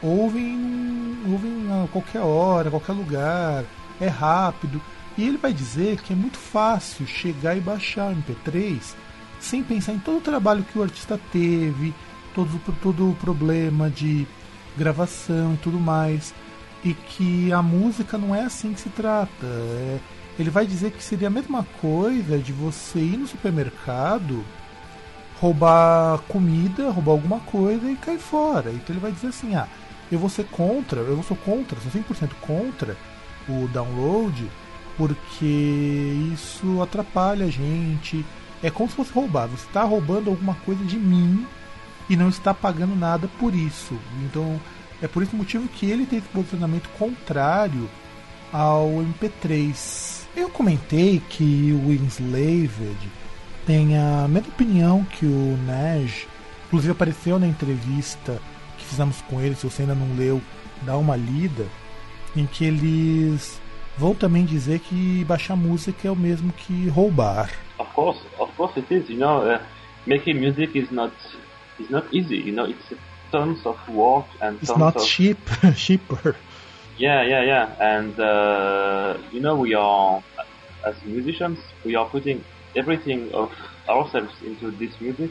ouvem, 0.00 1.18
ouvem 1.28 1.66
a 1.70 1.88
qualquer 1.88 2.20
hora, 2.20 2.68
a 2.68 2.70
qualquer 2.70 2.92
lugar, 2.92 3.64
é 4.00 4.06
rápido. 4.06 4.80
E 5.16 5.26
ele 5.26 5.38
vai 5.38 5.52
dizer 5.52 6.00
que 6.00 6.12
é 6.12 6.16
muito 6.16 6.38
fácil 6.38 7.06
chegar 7.06 7.56
e 7.56 7.60
baixar 7.60 8.10
o 8.10 8.16
MP3 8.16 8.94
sem 9.40 9.62
pensar 9.62 9.92
em 9.92 9.98
todo 9.98 10.18
o 10.18 10.22
trabalho 10.22 10.64
que 10.64 10.78
o 10.78 10.82
artista 10.82 11.20
teve, 11.30 11.94
todo, 12.34 12.60
todo 12.82 13.10
o 13.10 13.14
problema 13.14 13.90
de 13.90 14.26
gravação 14.76 15.54
e 15.54 15.56
tudo 15.58 15.78
mais. 15.78 16.34
E 16.82 16.92
que 16.94 17.52
a 17.52 17.62
música 17.62 18.18
não 18.18 18.34
é 18.34 18.42
assim 18.42 18.72
que 18.72 18.80
se 18.80 18.90
trata. 18.90 19.46
É, 19.46 19.98
ele 20.38 20.50
vai 20.50 20.66
dizer 20.66 20.90
que 20.90 21.02
seria 21.02 21.28
a 21.28 21.30
mesma 21.30 21.64
coisa 21.80 22.38
de 22.38 22.52
você 22.52 22.98
ir 22.98 23.16
no 23.16 23.26
supermercado, 23.26 24.44
roubar 25.40 26.18
comida, 26.28 26.90
roubar 26.90 27.12
alguma 27.12 27.40
coisa 27.40 27.90
e 27.90 27.96
cair 27.96 28.18
fora. 28.18 28.70
Então 28.70 28.94
ele 28.94 29.00
vai 29.00 29.12
dizer 29.12 29.28
assim: 29.28 29.54
ah, 29.54 29.68
eu 30.10 30.18
vou 30.18 30.28
ser 30.28 30.44
contra, 30.46 31.00
eu 31.00 31.22
sou 31.22 31.36
contra, 31.36 31.78
sou 31.80 31.90
100% 31.90 32.30
contra 32.40 32.96
o 33.48 33.68
download, 33.68 34.50
porque 34.96 36.30
isso 36.32 36.80
atrapalha 36.82 37.46
a 37.46 37.50
gente. 37.50 38.24
É 38.62 38.70
como 38.70 38.88
se 38.88 38.96
fosse 38.96 39.12
roubar. 39.12 39.48
Você 39.48 39.66
está 39.66 39.82
roubando 39.82 40.30
alguma 40.30 40.54
coisa 40.54 40.84
de 40.84 40.96
mim 40.96 41.46
e 42.08 42.16
não 42.16 42.28
está 42.28 42.54
pagando 42.54 42.94
nada 42.94 43.28
por 43.38 43.54
isso. 43.54 43.98
Então 44.24 44.60
é 45.02 45.08
por 45.08 45.22
esse 45.22 45.34
motivo 45.34 45.68
que 45.68 45.90
ele 45.90 46.06
tem 46.06 46.18
esse 46.18 46.28
posicionamento 46.28 46.88
contrário 46.98 47.88
ao 48.52 48.88
MP3. 48.88 50.24
Eu 50.36 50.48
comentei 50.48 51.20
que 51.28 51.78
o 51.84 51.92
Enslaved 51.92 52.96
tem 53.66 53.98
a 53.98 54.26
mesma 54.28 54.48
opinião 54.48 55.04
que 55.04 55.26
o 55.26 55.58
Nash, 55.66 56.26
inclusive 56.66 56.92
apareceu 56.92 57.38
na 57.38 57.46
entrevista 57.46 58.40
que 58.78 58.84
fizemos 58.84 59.20
com 59.22 59.40
ele, 59.40 59.54
se 59.54 59.64
você 59.64 59.82
ainda 59.82 59.94
não 59.94 60.14
leu, 60.16 60.40
dá 60.82 60.96
uma 60.96 61.16
lida, 61.16 61.66
em 62.36 62.46
que 62.46 62.64
eles 62.64 63.60
vão 63.96 64.14
também 64.14 64.44
dizer 64.44 64.80
que 64.80 65.24
baixar 65.24 65.56
música 65.56 66.08
é 66.08 66.10
o 66.10 66.16
mesmo 66.16 66.52
que 66.52 66.88
roubar. 66.88 67.50
Of 67.78 67.92
course, 67.92 68.20
of 68.38 68.52
course 68.56 68.78
it 68.78 68.94
is. 68.94 69.08
You 69.08 69.18
know, 69.18 69.42
uh, 69.42 69.60
making 70.06 70.34
music 70.40 70.76
is 70.78 70.90
not 70.90 71.12
is 71.78 71.90
not 71.90 72.06
easy. 72.12 72.36
You 72.36 72.52
know, 72.52 72.68
it's 72.68 72.94
tons 73.30 73.64
of 73.66 73.78
work 73.88 74.26
and 74.40 74.58
it's 74.62 74.76
not 74.76 74.96
of... 74.96 75.04
cheap, 75.04 75.38
cheaper. 75.76 76.36
Yeah, 76.96 77.22
yeah, 77.22 77.42
yeah. 77.42 77.74
And 77.80 78.18
uh, 78.18 79.18
you 79.32 79.40
know, 79.40 79.56
we 79.56 79.74
are 79.74 80.22
as 80.84 80.94
musicians, 81.04 81.58
we 81.84 81.96
are 81.96 82.06
putting 82.06 82.44
everything 82.76 83.32
of 83.32 83.50
ourselves 83.88 84.34
into 84.44 84.70
this 84.70 85.00
music, 85.00 85.30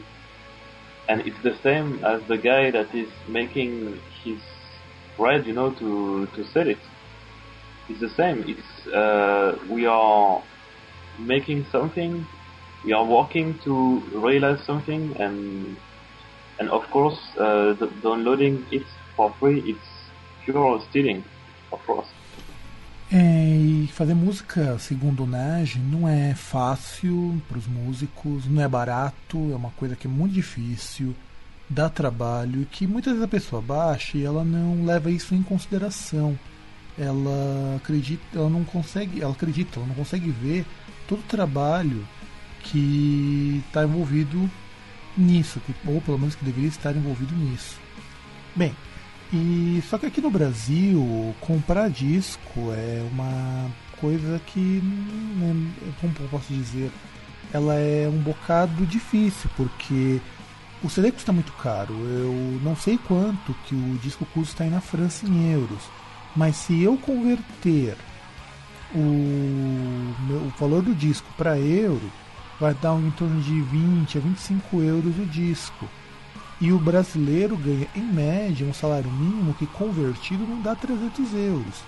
and 1.08 1.20
it's 1.26 1.40
the 1.42 1.56
same 1.62 2.04
as 2.04 2.22
the 2.24 2.36
guy 2.36 2.70
that 2.70 2.94
is 2.94 3.08
making 3.28 4.00
his 4.22 4.38
bread, 5.16 5.46
you 5.46 5.52
know, 5.52 5.70
to 5.70 6.26
to 6.34 6.44
sell 6.52 6.68
it. 6.68 6.78
It's 7.88 8.00
the 8.00 8.08
same. 8.10 8.44
It's 8.46 8.86
uh, 8.86 9.58
we 9.68 9.86
are 9.86 10.42
making 11.18 11.66
something, 11.70 12.26
we 12.84 12.92
are 12.92 13.04
working 13.04 13.58
to 13.64 14.00
realize 14.14 14.64
something, 14.64 15.16
and 15.18 15.76
and 16.58 16.70
of 16.70 16.88
course, 16.90 17.18
uh, 17.38 17.74
downloading 18.02 18.64
it 18.70 18.84
for 19.16 19.32
free, 19.38 19.62
it's 19.66 19.88
pure 20.44 20.80
stealing, 20.88 21.24
of 21.72 21.84
course. 21.86 22.08
É, 23.12 23.56
e 23.56 23.86
fazer 23.92 24.14
música, 24.14 24.78
segundo 24.78 25.24
o 25.24 25.26
Nage, 25.26 25.78
não 25.78 26.08
é 26.08 26.34
fácil 26.34 27.40
para 27.48 27.58
os 27.58 27.66
músicos, 27.66 28.46
não 28.46 28.62
é 28.62 28.66
barato, 28.66 29.52
é 29.52 29.54
uma 29.54 29.70
coisa 29.70 29.94
que 29.94 30.06
é 30.06 30.10
muito 30.10 30.32
difícil, 30.32 31.14
dá 31.68 31.88
trabalho 31.88 32.66
que 32.72 32.86
muitas 32.86 33.12
vezes 33.12 33.24
a 33.24 33.28
pessoa 33.28 33.62
baixa 33.62 34.18
e 34.18 34.24
ela 34.24 34.42
não 34.42 34.84
leva 34.84 35.10
isso 35.10 35.34
em 35.34 35.42
consideração. 35.42 36.36
Ela 36.98 37.76
acredita, 37.76 38.22
ela 38.38 38.48
não 38.48 38.64
consegue, 38.64 39.20
ela 39.20 39.32
acredita, 39.32 39.78
ela 39.78 39.88
não 39.88 39.94
consegue 39.94 40.30
ver 40.30 40.64
todo 41.08 41.20
o 41.20 41.24
trabalho 41.24 42.06
que 42.62 43.62
está 43.66 43.84
envolvido 43.84 44.50
nisso, 45.16 45.60
ou 45.86 46.00
pelo 46.00 46.18
menos 46.18 46.34
que 46.34 46.44
deveria 46.44 46.68
estar 46.68 46.94
envolvido 46.96 47.34
nisso. 47.34 47.78
Bem, 48.54 48.74
e 49.32 49.82
só 49.88 49.98
que 49.98 50.06
aqui 50.06 50.20
no 50.20 50.30
Brasil 50.30 51.34
comprar 51.40 51.90
disco 51.90 52.72
é 52.72 53.04
uma 53.12 53.70
coisa 54.00 54.40
que, 54.46 54.80
né, 54.80 55.72
como 56.00 56.14
posso 56.28 56.52
dizer, 56.52 56.90
ela 57.52 57.74
é 57.74 58.08
um 58.08 58.18
bocado 58.18 58.86
difícil 58.86 59.50
porque 59.56 60.20
o 60.82 60.90
CD 60.90 61.10
custa 61.10 61.32
muito 61.32 61.52
caro. 61.54 61.94
Eu 61.94 62.60
não 62.62 62.76
sei 62.76 62.98
quanto 62.98 63.54
que 63.66 63.74
o 63.74 63.98
disco 64.02 64.26
custa 64.26 64.64
aí 64.64 64.70
na 64.70 64.80
França 64.80 65.26
em 65.26 65.52
euros, 65.52 65.82
mas 66.34 66.56
se 66.56 66.82
eu 66.82 66.96
converter 66.96 67.96
o, 68.94 70.14
meu, 70.26 70.38
o 70.38 70.52
valor 70.58 70.82
do 70.82 70.94
disco 70.94 71.26
para 71.36 71.58
euro, 71.58 72.10
vai 72.60 72.74
dar 72.74 72.94
em 72.98 73.10
torno 73.12 73.40
de 73.40 73.60
20 73.60 74.18
a 74.18 74.20
25 74.20 74.82
euros 74.82 75.18
o 75.18 75.26
disco. 75.26 75.88
E 76.60 76.72
o 76.72 76.78
brasileiro 76.78 77.56
ganha, 77.56 77.88
em 77.94 78.02
média, 78.02 78.66
um 78.66 78.72
salário 78.72 79.10
mínimo 79.10 79.54
que 79.54 79.66
convertido 79.66 80.46
não 80.46 80.60
dá 80.60 80.74
300 80.74 81.34
euros. 81.34 81.82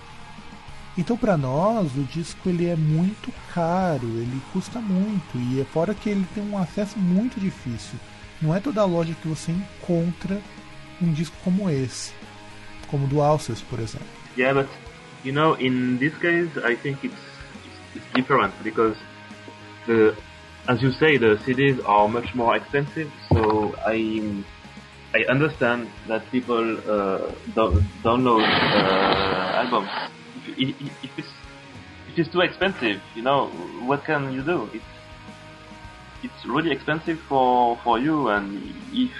Então, 0.97 1.15
para 1.15 1.37
nós, 1.37 1.95
o 1.95 2.03
disco 2.03 2.49
ele 2.49 2.67
é 2.67 2.75
muito 2.75 3.31
caro, 3.53 4.07
ele 4.07 4.41
custa 4.51 4.79
muito, 4.79 5.37
e 5.37 5.61
é 5.61 5.65
fora 5.65 5.93
que 5.93 6.09
ele 6.09 6.25
tem 6.33 6.43
um 6.43 6.57
acesso 6.57 6.97
muito 6.97 7.39
difícil. 7.39 7.99
Não 8.41 8.53
é 8.53 8.59
toda 8.59 8.83
loja 8.83 9.15
que 9.21 9.27
você 9.27 9.51
encontra 9.51 10.41
um 11.01 11.13
disco 11.13 11.35
como 11.43 11.69
esse, 11.69 12.13
como 12.87 13.07
do 13.07 13.21
Alcest, 13.21 13.63
por 13.65 13.79
exemplo. 13.79 14.16
Yeah, 14.37 14.53
but 14.53 14.69
you 15.23 15.31
know, 15.31 15.55
in 15.55 15.97
this 15.99 16.13
case, 16.21 16.51
I 16.63 16.75
think 16.81 17.03
it's 17.03 17.23
it's 17.95 18.05
different 18.13 18.53
because 18.63 18.95
the 19.87 20.15
as 20.69 20.81
you 20.83 20.91
say, 20.91 21.17
the 21.17 21.37
CDs 21.45 21.79
are 21.87 22.07
much 22.07 22.35
more 22.35 22.55
expensive. 22.55 23.11
So 23.33 23.75
I 23.85 23.97
I 25.15 25.25
understand 25.31 25.89
that 26.07 26.29
people 26.29 26.77
uh, 26.77 27.31
do- 27.55 27.81
download 28.03 28.43
uh, 28.45 29.63
albums. 29.63 29.89
If, 30.45 30.75
if, 30.79 30.91
if, 31.03 31.11
it's 31.17 31.33
if 32.09 32.19
it's 32.19 32.29
too 32.31 32.41
expensive, 32.41 33.01
you 33.15 33.23
know, 33.23 33.47
what 33.87 34.05
can 34.05 34.31
you 34.33 34.43
do? 34.43 34.69
It's 34.71 34.85
it's 36.21 36.45
really 36.45 36.71
expensive 36.71 37.17
for 37.27 37.79
for 37.83 37.97
you, 37.97 38.27
and 38.27 38.61
if 38.93 39.11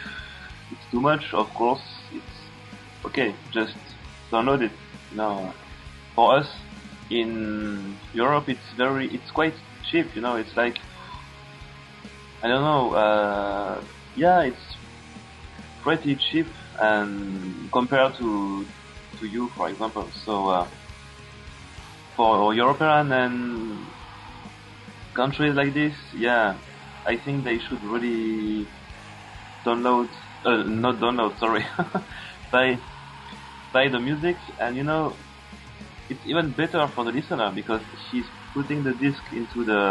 it's 0.72 0.92
too 0.92 1.02
much, 1.02 1.24
of 1.34 1.48
course, 1.56 1.82
it's 2.12 2.38
okay. 3.06 3.36
Just 3.52 3.76
download 4.32 4.62
it. 4.62 4.72
Know, 5.12 5.56
for 6.16 6.38
us 6.38 6.48
in 7.10 8.00
Europe, 8.12 8.46
it's 8.50 8.74
very 8.78 9.08
it's 9.14 9.32
quite 9.32 9.56
cheap. 9.84 10.16
You 10.16 10.22
know, 10.22 10.36
it's 10.38 10.56
like 10.56 10.78
I 12.44 12.48
don't 12.48 12.64
know. 12.64 12.94
Uh, 12.94 13.86
yeah, 14.16 14.42
it's 14.42 14.78
pretty 15.82 16.16
cheap 16.16 16.54
and 16.80 17.72
compared 17.72 18.14
to 18.20 18.68
to 19.20 19.26
you, 19.26 19.52
for 19.56 19.70
example. 19.70 20.12
So 20.26 20.48
uh, 20.50 20.70
for 22.18 22.54
European 22.54 23.12
and 23.14 23.94
countries 25.16 25.54
like 25.56 25.74
this, 25.74 25.96
yeah, 26.14 26.60
I 27.06 27.18
think 27.24 27.44
they 27.44 27.58
should 27.60 27.84
really 27.84 28.70
download, 29.66 30.10
uh, 30.46 30.64
not 30.66 30.98
download, 31.00 31.38
sorry, 31.40 31.66
buy 32.52 32.78
buy 33.78 33.88
the 33.90 34.00
music, 34.00 34.38
and 34.60 34.76
you 34.76 34.86
know, 34.90 35.14
it's 36.10 36.26
even 36.26 36.46
better 36.62 36.84
for 36.96 37.04
the 37.08 37.12
listener 37.12 37.52
because 37.54 37.84
he's 38.10 38.26
putting 38.56 38.80
the 38.88 38.94
disc 39.04 39.24
into 39.42 39.60
the 39.72 39.84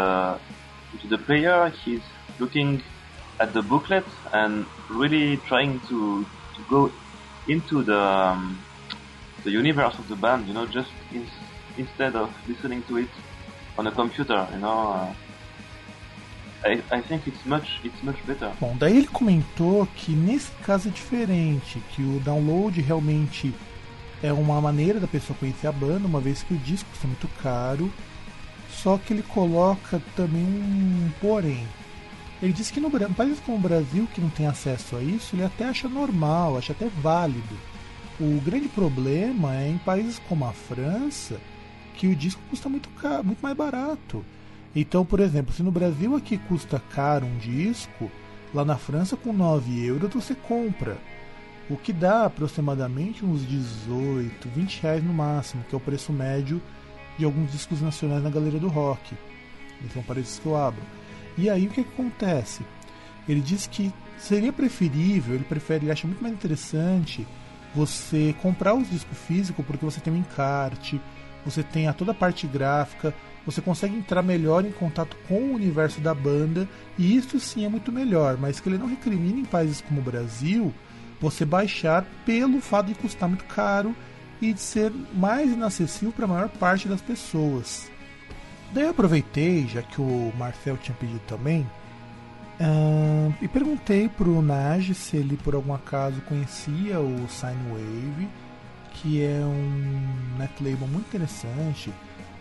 into 0.93 1.07
the 1.13 1.19
player. 1.27 1.57
He's 1.83 2.05
looking 2.41 2.71
at 3.39 3.49
the 3.53 3.61
booklet 3.61 4.07
and 4.33 4.65
really 4.89 5.37
trying 5.49 5.79
to, 5.89 6.25
to 6.55 6.61
go 6.69 6.91
into 7.47 7.75
the 7.83 8.03
um, 8.31 8.59
the 9.45 9.51
universe 9.51 9.95
of 10.01 10.05
the 10.09 10.17
band, 10.23 10.47
you 10.47 10.53
know, 10.57 10.65
just 10.65 10.91
in, 11.13 11.23
instead 11.77 12.13
of 12.15 12.27
listening 12.49 12.81
to 12.89 12.93
it 12.97 13.13
on 13.77 13.87
a 13.87 13.91
computer, 14.01 14.41
you 14.53 14.59
know. 14.65 14.79
Uh, 14.97 15.13
I, 16.65 16.81
I 16.91 17.01
think 17.01 17.27
it's 17.27 17.45
much, 17.45 17.79
it's 17.83 18.01
much 18.03 18.17
better. 18.25 18.51
Bom, 18.59 18.75
daí 18.77 18.97
ele 18.97 19.07
comentou 19.07 19.87
que 19.95 20.11
nesse 20.11 20.51
caso 20.63 20.89
é 20.89 20.91
diferente, 20.91 21.79
que 21.91 22.01
o 22.01 22.19
download 22.19 22.81
realmente 22.81 23.53
é 24.21 24.33
uma 24.33 24.59
maneira 24.59 24.99
da 24.99 25.07
pessoa 25.07 25.37
conhecer 25.37 25.67
a 25.67 25.71
banda, 25.71 26.07
uma 26.07 26.19
vez 26.19 26.43
que 26.43 26.53
o 26.53 26.57
disco 26.57 26.89
custa 26.89 27.07
muito 27.07 27.27
caro. 27.41 27.91
Só 28.69 28.97
que 28.97 29.13
ele 29.13 29.23
coloca 29.23 30.01
também 30.15 30.43
um 30.43 31.09
porém. 31.19 31.65
Ele 32.41 32.53
diz 32.53 32.69
que 32.69 32.79
no 32.79 32.87
um 32.87 33.13
país 33.13 33.39
como 33.39 33.57
o 33.57 33.61
Brasil, 33.61 34.07
que 34.13 34.21
não 34.21 34.29
tem 34.29 34.45
acesso 34.45 34.95
a 34.95 35.01
isso, 35.01 35.35
ele 35.35 35.43
até 35.43 35.65
acha 35.65 35.89
normal, 35.89 36.57
acha 36.57 36.71
até 36.71 36.87
válido. 36.87 37.57
O 38.19 38.39
grande 38.41 38.67
problema 38.67 39.55
é 39.55 39.69
em 39.69 39.77
países 39.77 40.19
como 40.27 40.45
a 40.45 40.51
França, 40.51 41.39
que 41.95 42.07
o 42.07 42.15
disco 42.15 42.41
custa 42.49 42.69
muito, 42.69 42.89
caro, 42.89 43.23
muito 43.23 43.41
mais 43.41 43.55
barato. 43.55 44.23
Então, 44.75 45.03
por 45.03 45.19
exemplo, 45.19 45.53
se 45.53 45.63
no 45.63 45.71
Brasil 45.71 46.15
aqui 46.15 46.37
custa 46.37 46.79
caro 46.79 47.25
um 47.25 47.37
disco, 47.37 48.11
lá 48.53 48.63
na 48.63 48.77
França 48.77 49.17
com 49.17 49.33
9 49.33 49.83
euros 49.83 50.13
você 50.13 50.35
compra. 50.35 50.97
O 51.69 51.75
que 51.75 51.91
dá 51.91 52.25
aproximadamente 52.25 53.25
uns 53.25 53.45
18, 53.45 54.47
20 54.49 54.81
reais 54.81 55.03
no 55.03 55.13
máximo, 55.13 55.65
que 55.67 55.75
é 55.75 55.77
o 55.77 55.81
preço 55.81 56.13
médio 56.13 56.61
de 57.17 57.25
alguns 57.25 57.51
discos 57.51 57.81
nacionais 57.81 58.23
na 58.23 58.29
galeria 58.29 58.59
do 58.59 58.69
rock. 58.69 59.15
Então, 59.83 60.01
para 60.03 60.19
isso 60.19 60.41
que 60.41 60.47
eu 60.47 60.55
abro. 60.55 60.81
E 61.37 61.49
aí 61.49 61.67
o 61.67 61.69
que, 61.69 61.83
que 61.83 61.89
acontece? 61.89 62.63
Ele 63.27 63.41
diz 63.41 63.67
que 63.67 63.93
seria 64.17 64.53
preferível, 64.53 65.35
ele 65.35 65.43
prefere, 65.43 65.85
ele 65.85 65.91
acha 65.91 66.07
muito 66.07 66.21
mais 66.21 66.33
interessante 66.33 67.27
você 67.75 68.33
comprar 68.41 68.73
os 68.73 68.89
discos 68.89 69.17
físicos 69.17 69.65
porque 69.65 69.85
você 69.85 69.99
tem 69.99 70.13
um 70.13 70.17
encarte, 70.17 70.99
você 71.45 71.61
tem 71.61 71.87
a 71.87 71.93
toda 71.93 72.11
a 72.11 72.15
parte 72.15 72.47
gráfica, 72.47 73.13
você 73.45 73.61
consegue 73.61 73.95
entrar 73.95 74.23
melhor 74.23 74.65
em 74.65 74.71
contato 74.71 75.15
com 75.27 75.35
o 75.35 75.53
universo 75.53 76.01
da 76.01 76.13
banda 76.13 76.67
e 76.97 77.15
isso 77.15 77.39
sim 77.39 77.65
é 77.65 77.69
muito 77.69 77.91
melhor, 77.91 78.37
mas 78.37 78.59
que 78.59 78.67
ele 78.67 78.77
não 78.77 78.87
recrimina 78.87 79.39
em 79.39 79.45
países 79.45 79.81
como 79.81 79.99
o 79.99 80.03
Brasil 80.03 80.73
você 81.19 81.45
baixar 81.45 82.05
pelo 82.25 82.61
fato 82.61 82.87
de 82.87 82.95
custar 82.95 83.27
muito 83.27 83.45
caro 83.45 83.95
e 84.41 84.53
de 84.53 84.59
ser 84.59 84.91
mais 85.13 85.51
inacessível 85.51 86.11
para 86.11 86.25
a 86.25 86.27
maior 86.27 86.49
parte 86.49 86.87
das 86.87 87.01
pessoas. 87.01 87.89
Daí 88.71 88.83
eu 88.83 88.91
aproveitei, 88.91 89.67
já 89.67 89.81
que 89.81 90.01
o 90.01 90.31
Marcel 90.37 90.77
tinha 90.77 90.95
pedido 90.95 91.21
também, 91.27 91.61
uh, 92.59 93.33
e 93.41 93.47
perguntei 93.47 94.09
pro 94.09 94.41
Nage 94.41 94.93
se 94.93 95.17
ele 95.17 95.37
por 95.37 95.55
algum 95.55 95.73
acaso 95.73 96.21
conhecia 96.21 96.99
o 96.99 97.27
Sine 97.29 97.71
Wave, 97.71 98.27
que 98.93 99.23
é 99.23 99.39
um 99.39 100.37
net 100.37 100.53
label 100.61 100.87
muito 100.87 101.07
interessante, 101.07 101.91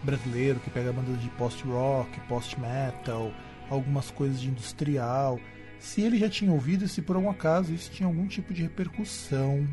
brasileiro, 0.03 0.61
que 0.61 0.71
pega 0.71 0.93
bandas 0.93 1.21
de 1.21 1.29
post-rock, 1.31 2.19
post-metal, 2.29 3.33
algumas 3.71 4.11
coisas 4.11 4.41
de 4.41 4.49
industrial. 4.49 5.39
Se 5.79 6.03
ele 6.03 6.19
já 6.19 6.29
tinha 6.29 6.53
ouvido 6.53 6.85
e 6.85 6.89
se 6.89 7.03
por 7.03 7.17
algum 7.17 7.31
acaso 7.31 7.73
isso 7.73 7.91
tinha 7.91 8.07
algum 8.07 8.27
tipo 8.27 8.53
de 8.53 8.62
repercussão 8.62 9.67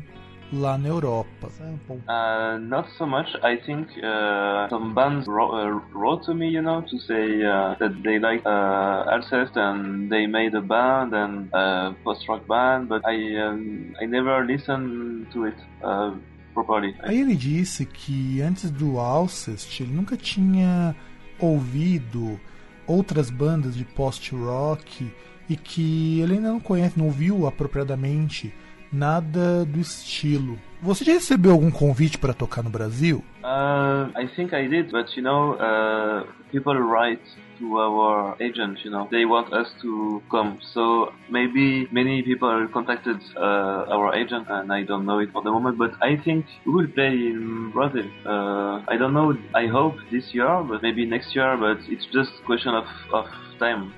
lá 0.52 0.78
na 0.78 0.88
Europa? 0.88 1.48
Uh, 1.88 2.58
not 2.58 2.88
so 2.96 3.06
much. 3.06 3.28
I 3.42 3.56
think 3.64 3.88
uh, 3.98 4.68
some 4.68 4.94
bands 4.94 5.26
wrote, 5.26 5.54
uh, 5.54 5.80
wrote 5.92 6.24
to 6.26 6.34
me, 6.34 6.48
you 6.50 6.62
know, 6.62 6.82
to 6.82 6.98
say 7.00 7.44
uh, 7.44 7.76
that 7.78 8.02
they 8.02 8.18
like 8.18 8.42
uh, 8.46 9.10
Alcest 9.10 9.56
and 9.56 10.08
they 10.10 10.26
made 10.26 10.54
a 10.54 10.60
band 10.60 11.14
and 11.14 11.48
a 11.52 11.94
post-rock 12.04 12.46
band, 12.46 12.88
but 12.88 13.02
I 13.04 13.36
um, 13.40 13.94
I 14.00 14.06
never 14.06 14.44
listened 14.44 15.26
to 15.32 15.46
it. 15.46 15.56
Uh, 15.82 16.12
properly. 16.54 16.94
Aí 17.00 17.20
ele 17.20 17.34
disse 17.34 17.84
que 17.84 18.40
antes 18.40 18.70
do 18.70 18.98
Alcest 18.98 19.80
ele 19.80 19.92
nunca 19.92 20.16
tinha 20.16 20.94
ouvido 21.38 22.40
outras 22.86 23.28
bandas 23.28 23.74
de 23.74 23.84
post-rock 23.84 25.12
e 25.48 25.56
que 25.56 26.20
ele 26.20 26.34
ainda 26.34 26.48
não 26.48 26.60
conhece, 26.60 26.98
não 26.98 27.06
ouviu 27.06 27.46
apropriadamente 27.46 28.52
nada 28.92 29.64
do 29.64 29.80
estilo. 29.80 30.58
Você 30.80 31.04
já 31.04 31.12
recebeu 31.12 31.52
algum 31.52 31.70
convite 31.70 32.18
para 32.18 32.32
tocar 32.32 32.62
no 32.62 32.70
Brasil? 32.70 33.24
Uh, 33.42 34.10
I 34.16 34.28
think 34.36 34.54
I 34.54 34.68
did, 34.68 34.90
but 34.90 35.16
you 35.16 35.22
know, 35.22 35.54
uh, 35.54 36.24
people 36.52 36.74
write 36.74 37.22
to 37.58 37.78
our 37.78 38.36
agent, 38.40 38.84
you 38.84 38.90
know, 38.90 39.08
they 39.10 39.24
want 39.24 39.52
us 39.52 39.68
to 39.82 40.22
come. 40.30 40.58
So 40.72 41.12
maybe 41.30 41.88
many 41.90 42.22
people 42.22 42.68
contacted 42.72 43.18
uh, 43.36 43.86
our 43.88 44.14
agent, 44.14 44.46
and 44.48 44.72
I 44.72 44.82
don't 44.84 45.04
know 45.04 45.18
it 45.18 45.32
for 45.32 45.42
the 45.42 45.50
moment. 45.50 45.78
But 45.78 45.92
I 46.02 46.16
think 46.16 46.46
we 46.66 46.72
will 46.72 46.88
play 46.88 47.12
in 47.12 47.70
Brazil. 47.72 48.06
Uh, 48.26 48.82
I 48.88 48.96
don't 48.98 49.14
know. 49.14 49.36
I 49.54 49.66
hope 49.66 49.94
this 50.10 50.32
year, 50.32 50.62
but 50.62 50.82
maybe 50.82 51.06
next 51.06 51.34
year. 51.34 51.56
But 51.56 51.78
it's 51.88 52.06
just 52.12 52.32
question 52.44 52.74
of, 52.74 52.86
of 53.12 53.26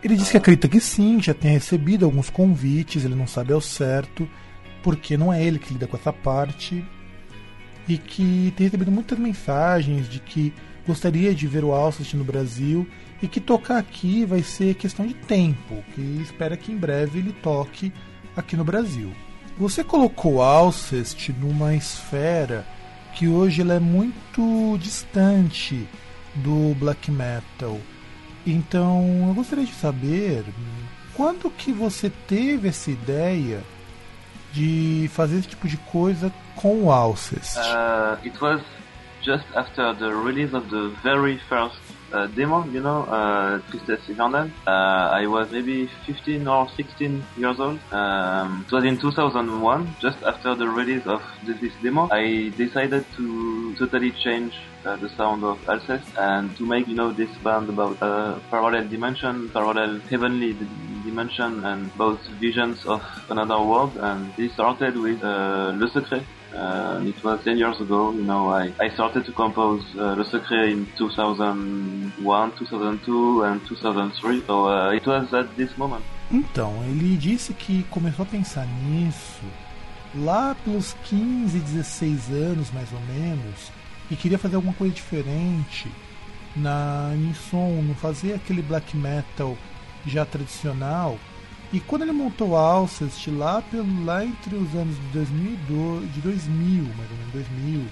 Ele 0.02 0.16
disse 0.16 0.32
que 0.32 0.36
acredita 0.36 0.68
que 0.68 0.80
sim, 0.80 1.20
já 1.20 1.34
tem 1.34 1.50
recebido 1.50 2.04
alguns 2.04 2.30
convites. 2.30 3.04
Ele 3.04 3.14
não 3.14 3.26
sabe 3.26 3.52
ao 3.52 3.60
certo 3.60 4.28
porque 4.82 5.16
não 5.16 5.32
é 5.32 5.42
ele 5.42 5.58
que 5.58 5.72
lida 5.72 5.86
com 5.86 5.96
essa 5.96 6.12
parte, 6.12 6.84
e 7.88 7.96
que 7.98 8.52
tem 8.56 8.66
recebido 8.66 8.90
muitas 8.90 9.18
mensagens 9.18 10.08
de 10.08 10.18
que 10.20 10.52
gostaria 10.86 11.34
de 11.34 11.46
ver 11.46 11.64
o 11.64 11.72
Alcest 11.72 12.14
no 12.14 12.24
Brasil 12.24 12.86
e 13.22 13.28
que 13.28 13.40
tocar 13.40 13.78
aqui 13.78 14.24
vai 14.24 14.42
ser 14.42 14.74
questão 14.74 15.06
de 15.06 15.14
tempo, 15.14 15.82
que 15.94 16.00
espera 16.22 16.56
que 16.56 16.72
em 16.72 16.76
breve 16.76 17.18
ele 17.18 17.32
toque 17.32 17.92
aqui 18.36 18.56
no 18.56 18.64
Brasil. 18.64 19.12
Você 19.58 19.82
colocou 19.82 20.42
Alcest 20.42 21.30
numa 21.30 21.74
esfera 21.74 22.66
que 23.14 23.26
hoje 23.26 23.62
ela 23.62 23.74
é 23.74 23.80
muito 23.80 24.76
distante 24.78 25.88
do 26.34 26.74
black 26.74 27.10
metal. 27.10 27.80
Então 28.46 29.24
eu 29.28 29.34
gostaria 29.34 29.64
de 29.64 29.74
saber 29.74 30.44
quando 31.14 31.50
que 31.50 31.72
você 31.72 32.10
teve 32.28 32.68
essa 32.68 32.90
ideia 32.90 33.62
de 34.52 35.10
fazer 35.12 35.38
esse 35.38 35.48
tipo 35.48 35.66
de 35.66 35.76
coisa 35.76 36.32
com 36.54 36.84
o 36.84 36.92
Alcest? 36.92 37.58
Uh, 37.58 38.18
it 38.24 38.40
was 38.40 38.62
just 39.22 39.44
after 39.54 39.92
the 39.94 40.08
release 40.08 40.54
of 40.54 40.68
the 40.70 40.88
very 41.02 41.38
first 41.48 41.76
uh, 42.12 42.26
demo, 42.28 42.64
you 42.72 42.80
know, 42.80 43.02
uh, 43.08 43.58
Tristesse 43.70 44.08
Hivernale. 44.08 44.50
Uh, 44.66 45.10
I 45.12 45.26
was 45.26 45.50
maybe 45.50 45.88
15 46.06 46.46
or 46.46 46.68
16 46.76 47.22
years 47.36 47.58
old. 47.58 47.78
Um, 47.92 48.64
it 48.66 48.72
was 48.72 48.84
in 48.84 48.96
2001, 48.96 49.96
just 50.00 50.22
after 50.22 50.54
the 50.54 50.68
release 50.68 51.06
of 51.06 51.22
this, 51.44 51.58
this 51.60 51.72
demo. 51.82 52.08
I 52.12 52.52
decided 52.56 53.04
to 53.16 53.74
totally 53.74 54.12
change 54.12 54.54
uh, 54.86 54.96
the 54.96 55.08
sound 55.10 55.44
of 55.44 55.58
Alcest 55.66 56.06
and 56.18 56.56
to 56.56 56.64
make, 56.64 56.86
you 56.86 56.94
know, 56.94 57.10
this 57.12 57.30
band 57.38 57.68
about 57.68 58.00
uh, 58.00 58.38
parallel 58.50 58.86
dimension, 58.88 59.48
parallel 59.50 60.00
heavenly 60.10 60.56
dimension 61.04 61.64
and 61.64 61.94
both 61.96 62.20
visions 62.40 62.84
of 62.86 63.02
another 63.28 63.60
world. 63.60 63.96
And 63.96 64.32
this 64.36 64.52
started 64.52 64.96
with 64.96 65.22
uh, 65.22 65.72
Le 65.76 65.88
Secret. 65.90 66.22
Uh, 66.54 67.02
it 67.04 67.22
was 67.22 67.42
10 67.44 67.58
years 67.58 67.78
ago, 67.80 68.12
you 68.12 68.22
know, 68.22 68.48
I, 68.50 68.72
I 68.80 68.88
started 68.90 69.26
to 69.26 69.32
compose 69.32 69.82
uh, 69.98 70.14
Le 70.14 70.24
Secret 70.24 70.70
in 70.70 70.86
2001, 70.96 72.52
2002 72.56 73.42
and 73.42 73.66
2003, 73.66 74.42
so 74.46 74.66
uh, 74.66 74.90
it 74.92 75.06
was 75.06 75.34
at 75.34 75.54
this 75.56 75.76
moment. 75.76 76.02
Então, 76.30 76.82
ele 76.84 77.16
disse 77.16 77.52
que 77.52 77.82
começou 77.90 78.22
a 78.22 78.26
pensar 78.26 78.66
nisso 78.66 79.42
lá 80.14 80.56
pelos 80.64 80.94
15, 81.04 81.58
16 81.58 82.30
anos 82.30 82.70
mais 82.72 82.90
ou 82.92 83.00
menos 83.00 83.70
e 84.10 84.16
queria 84.16 84.38
fazer 84.38 84.56
alguma 84.56 84.74
coisa 84.74 84.94
diferente 84.94 85.90
na 86.54 87.12
em 87.14 87.34
som, 87.34 87.82
não 87.82 87.94
fazer 87.94 88.34
aquele 88.34 88.62
black 88.62 88.96
metal 88.96 89.56
já 90.06 90.24
tradicional. 90.24 91.18
E 91.72 91.80
quando 91.80 92.02
ele 92.02 92.12
montou 92.12 92.56
a 92.56 92.60
Alcest 92.60 93.26
lá, 93.28 93.60
pelo, 93.60 94.04
lá 94.04 94.24
entre 94.24 94.54
os 94.54 94.74
anos 94.74 94.96
de 94.96 95.06
2002, 95.12 96.14
de 96.14 96.20
2000, 96.20 96.84
mais 96.96 97.10
ou 97.10 97.16
menos 97.16 97.32
2000, 97.32 97.86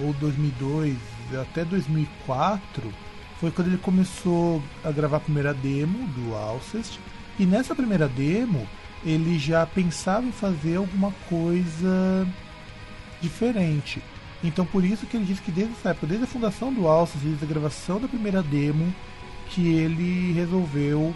ou 0.00 0.12
2002 0.14 0.96
até 1.40 1.64
2004, 1.64 2.92
foi 3.38 3.50
quando 3.50 3.68
ele 3.68 3.78
começou 3.78 4.62
a 4.82 4.90
gravar 4.90 5.18
a 5.18 5.20
primeira 5.20 5.52
demo 5.52 6.06
do 6.08 6.34
Alcest. 6.34 6.98
E 7.38 7.44
nessa 7.44 7.74
primeira 7.74 8.08
demo, 8.08 8.66
ele 9.04 9.38
já 9.38 9.66
pensava 9.66 10.26
em 10.26 10.32
fazer 10.32 10.76
alguma 10.76 11.12
coisa 11.28 12.26
diferente. 13.20 14.02
Então 14.42 14.66
por 14.66 14.84
isso 14.84 15.06
que 15.06 15.16
ele 15.16 15.24
disse 15.26 15.42
que 15.42 15.50
desde 15.50 15.72
essa 15.74 15.90
época, 15.90 16.06
desde 16.06 16.24
a 16.24 16.28
fundação 16.28 16.72
do 16.72 16.88
Alcest, 16.88 17.24
desde 17.24 17.44
a 17.44 17.48
gravação 17.48 18.00
da 18.00 18.08
primeira 18.08 18.42
demo, 18.42 18.92
que 19.50 19.68
ele 19.68 20.32
resolveu 20.32 21.14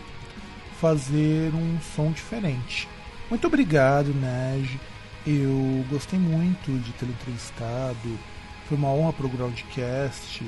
fazer 0.81 1.55
um 1.55 1.79
som 1.95 2.13
diferente. 2.13 2.89
Muito 3.29 3.47
obrigado, 3.47 4.15
Naj. 4.15 4.79
Eu 5.27 5.85
gostei 5.91 6.19
muito 6.19 6.71
de 6.83 6.93
ter 6.93 7.07
entrevistado. 7.07 8.19
Foi 8.69 8.77
uma 8.77 8.91
honra 8.91 9.13
para 9.13 9.27
o 9.27 9.29
Groundcast. 9.29 10.45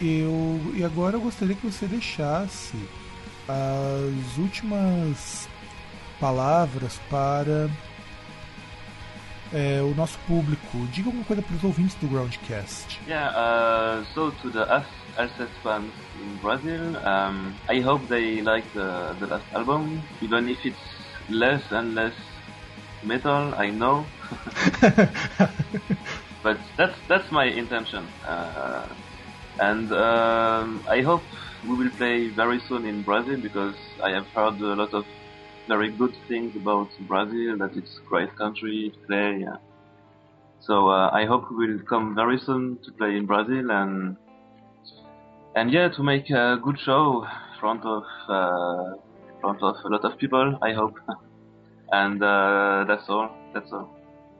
Eu, 0.00 0.60
e 0.74 0.82
agora 0.82 1.16
eu 1.16 1.20
gostaria 1.20 1.54
que 1.54 1.66
você 1.66 1.86
deixasse 1.86 2.76
as 3.48 4.38
últimas 4.38 5.48
palavras 6.18 7.00
para 7.10 7.68
é, 9.52 9.82
o 9.82 9.94
nosso 9.94 10.18
público. 10.20 10.78
Diga 10.90 11.08
alguma 11.08 11.24
coisa 11.24 11.42
para 11.42 11.56
os 11.56 11.64
ouvintes 11.64 11.94
do 11.96 12.08
Groundcast. 12.08 13.00
Yeah, 13.06 13.30
uh, 13.30 14.04
so 14.14 14.30
to 14.42 14.50
the 14.50 14.64
Alcest 15.16 15.52
fans 15.62 15.92
in 16.20 16.36
Brazil, 16.40 16.96
um, 17.04 17.52
I 17.68 17.80
hope 17.80 18.06
they 18.08 18.40
like 18.42 18.66
the, 18.72 19.14
the 19.20 19.26
last 19.26 19.44
album, 19.54 20.02
even 20.20 20.48
if 20.48 20.64
it's 20.64 20.78
less 21.28 21.62
and 21.70 21.94
less 21.94 22.14
metal, 23.02 23.54
I 23.56 23.70
know. 23.70 24.06
but 26.42 26.58
that's 26.76 26.96
that's 27.08 27.30
my 27.30 27.44
intention, 27.44 28.06
uh, 28.26 28.86
and 29.58 29.92
um, 29.92 30.82
I 30.88 31.02
hope 31.02 31.22
we 31.68 31.76
will 31.76 31.90
play 31.90 32.28
very 32.28 32.60
soon 32.60 32.86
in 32.86 33.02
Brazil 33.02 33.36
because 33.36 33.76
I 34.02 34.10
have 34.10 34.26
heard 34.28 34.60
a 34.60 34.74
lot 34.74 34.94
of 34.94 35.04
very 35.72 35.90
good 36.02 36.14
things 36.28 36.50
about 36.62 36.88
Brazil. 37.12 37.50
That 37.62 37.72
it's 37.80 37.94
a 38.02 38.04
great 38.12 38.32
country 38.42 38.92
to 38.94 38.98
play. 39.06 39.28
Yeah. 39.46 39.58
So 40.66 40.74
uh, 40.88 41.20
I 41.20 41.22
hope 41.30 41.44
we 41.58 41.64
will 41.70 41.84
come 41.92 42.06
very 42.22 42.38
soon 42.46 42.78
to 42.84 42.90
play 42.98 43.12
in 43.16 43.24
Brazil 43.32 43.66
and 43.80 44.16
and 45.56 45.66
yeah 45.76 45.88
to 45.96 46.02
make 46.12 46.26
a 46.30 46.58
good 46.66 46.78
show 46.86 47.24
in 47.24 47.54
front 47.62 47.82
of 47.96 48.04
uh, 48.28 48.88
front 49.40 49.60
of 49.68 49.76
a 49.86 49.88
lot 49.94 50.04
of 50.08 50.12
people. 50.22 50.46
I 50.68 50.72
hope. 50.80 50.96
and 52.02 52.18
uh, 52.22 52.84
that's 52.88 53.08
all. 53.08 53.28
That's 53.54 53.72
all. 53.72 53.88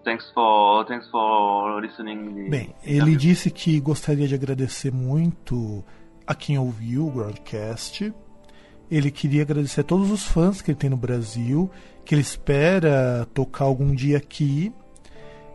Thanks 0.04 0.24
for, 0.34 0.84
thanks 0.86 1.06
for 1.10 1.80
listening. 1.80 2.50
Bem, 2.50 2.74
ele 2.84 3.14
disse 3.14 3.50
que 3.50 3.78
gostaria 3.80 4.26
de 4.26 4.34
agradecer 4.34 4.92
muito 4.92 5.84
a 6.26 6.34
quem 6.34 6.58
ouviu 6.58 7.06
o 7.06 7.10
Groundcast. 7.10 8.12
Ele 8.92 9.10
queria 9.10 9.40
agradecer 9.40 9.80
a 9.80 9.84
todos 9.84 10.10
os 10.10 10.22
fãs 10.22 10.60
que 10.60 10.70
ele 10.70 10.78
tem 10.78 10.90
no 10.90 10.98
Brasil, 10.98 11.70
que 12.04 12.14
ele 12.14 12.20
espera 12.20 13.26
tocar 13.32 13.64
algum 13.64 13.94
dia 13.94 14.18
aqui. 14.18 14.70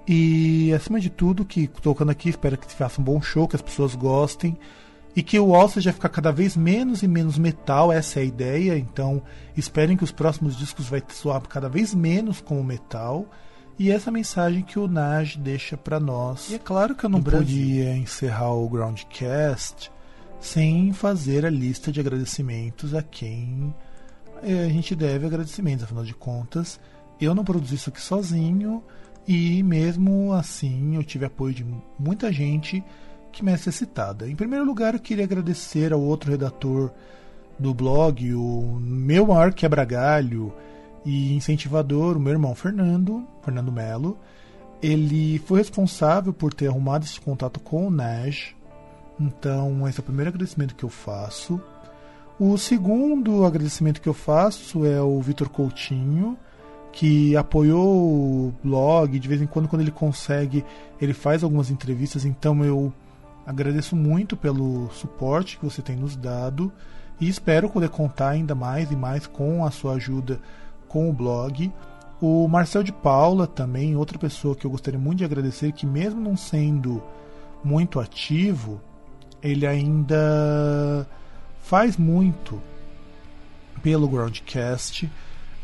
E 0.07 0.73
acima 0.73 0.99
de 0.99 1.11
tudo, 1.11 1.45
que 1.45 1.67
tocando 1.67 2.09
aqui, 2.09 2.29
espera 2.29 2.57
que 2.57 2.73
faça 2.73 2.99
um 2.99 3.03
bom 3.03 3.21
show, 3.21 3.47
que 3.47 3.55
as 3.55 3.61
pessoas 3.61 3.93
gostem. 3.93 4.57
E 5.15 5.21
que 5.21 5.39
o 5.39 5.53
All 5.53 5.69
já 5.77 5.93
ficar 5.93 6.09
cada 6.09 6.31
vez 6.31 6.57
menos 6.57 7.03
e 7.03 7.07
menos 7.07 7.37
metal, 7.37 7.91
essa 7.91 8.19
é 8.19 8.23
a 8.23 8.25
ideia. 8.25 8.75
Então 8.75 9.21
esperem 9.55 9.95
que 9.95 10.03
os 10.03 10.11
próximos 10.11 10.57
discos 10.57 10.89
vai 10.89 11.03
soar 11.07 11.39
cada 11.41 11.69
vez 11.69 11.93
menos 11.93 12.41
como 12.41 12.63
metal. 12.63 13.27
E 13.77 13.91
essa 13.91 14.09
mensagem 14.09 14.63
que 14.63 14.79
o 14.79 14.87
Naj 14.87 15.37
deixa 15.37 15.77
para 15.77 15.99
nós. 15.99 16.49
E 16.49 16.55
é 16.55 16.59
claro 16.59 16.95
que 16.95 17.03
eu 17.03 17.09
não 17.09 17.21
podia 17.21 17.95
encerrar 17.95 18.53
o 18.53 18.67
Groundcast 18.67 19.91
sem 20.39 20.93
fazer 20.93 21.45
a 21.45 21.49
lista 21.49 21.91
de 21.91 21.99
agradecimentos 21.99 22.93
a 22.93 23.01
quem 23.01 23.73
eh, 24.43 24.65
a 24.65 24.69
gente 24.69 24.95
deve 24.95 25.25
agradecimentos. 25.25 25.83
Afinal 25.83 26.03
de 26.03 26.13
contas, 26.13 26.79
eu 27.19 27.33
não 27.33 27.43
produzi 27.43 27.75
isso 27.75 27.89
aqui 27.89 28.01
sozinho 28.01 28.83
e 29.27 29.61
mesmo 29.63 30.31
assim 30.33 30.95
eu 30.95 31.03
tive 31.03 31.25
apoio 31.25 31.53
de 31.53 31.65
muita 31.99 32.31
gente 32.31 32.83
que 33.31 33.43
me 33.43 33.51
necessitada. 33.51 34.27
Em 34.27 34.35
primeiro 34.35 34.65
lugar, 34.65 34.93
eu 34.93 34.99
queria 34.99 35.23
agradecer 35.23 35.93
ao 35.93 36.01
outro 36.01 36.31
redator 36.31 36.91
do 37.59 37.73
blog, 37.73 38.33
o 38.33 38.79
meu 38.79 39.27
maior 39.27 39.53
quebra-galho 39.53 40.53
e 41.05 41.33
incentivador, 41.33 42.17
o 42.17 42.19
meu 42.19 42.33
irmão 42.33 42.55
Fernando, 42.55 43.27
Fernando 43.43 43.71
Melo. 43.71 44.17
Ele 44.81 45.39
foi 45.39 45.59
responsável 45.59 46.33
por 46.33 46.53
ter 46.53 46.67
arrumado 46.67 47.03
esse 47.03 47.19
contato 47.19 47.59
com 47.59 47.87
o 47.87 47.91
Nash. 47.91 48.55
Então, 49.19 49.87
esse 49.87 49.99
é 49.99 50.01
o 50.01 50.03
primeiro 50.03 50.29
agradecimento 50.29 50.75
que 50.75 50.83
eu 50.83 50.89
faço. 50.89 51.61
O 52.39 52.57
segundo 52.57 53.45
agradecimento 53.45 53.99
que 53.99 54.07
eu 54.07 54.13
faço 54.13 54.85
é 54.85 55.01
o 55.01 55.19
Vitor 55.21 55.49
Coutinho, 55.49 56.37
que 56.91 57.35
apoiou 57.35 57.87
o 57.87 58.53
blog. 58.63 59.17
De 59.17 59.27
vez 59.27 59.41
em 59.41 59.47
quando, 59.47 59.67
quando 59.67 59.81
ele 59.81 59.91
consegue, 59.91 60.63
ele 61.01 61.13
faz 61.13 61.43
algumas 61.43 61.71
entrevistas. 61.71 62.25
Então, 62.25 62.63
eu 62.63 62.93
agradeço 63.45 63.95
muito 63.95 64.37
pelo 64.37 64.89
suporte 64.91 65.57
que 65.57 65.65
você 65.65 65.81
tem 65.81 65.95
nos 65.95 66.15
dado 66.15 66.71
e 67.19 67.27
espero 67.27 67.69
poder 67.69 67.89
contar 67.89 68.29
ainda 68.29 68.53
mais 68.53 68.91
e 68.91 68.95
mais 68.95 69.25
com 69.25 69.65
a 69.65 69.71
sua 69.71 69.93
ajuda 69.93 70.39
com 70.87 71.09
o 71.09 71.13
blog. 71.13 71.71
O 72.21 72.47
Marcel 72.47 72.83
de 72.83 72.91
Paula 72.91 73.47
também, 73.47 73.95
outra 73.95 74.17
pessoa 74.17 74.55
que 74.55 74.65
eu 74.65 74.71
gostaria 74.71 74.99
muito 74.99 75.19
de 75.19 75.25
agradecer, 75.25 75.71
que 75.71 75.85
mesmo 75.85 76.19
não 76.19 76.35
sendo 76.35 77.01
muito 77.63 77.99
ativo, 77.99 78.81
ele 79.41 79.65
ainda 79.65 81.07
faz 81.63 81.97
muito 81.97 82.61
pelo 83.81 84.07
Groundcast. 84.07 85.09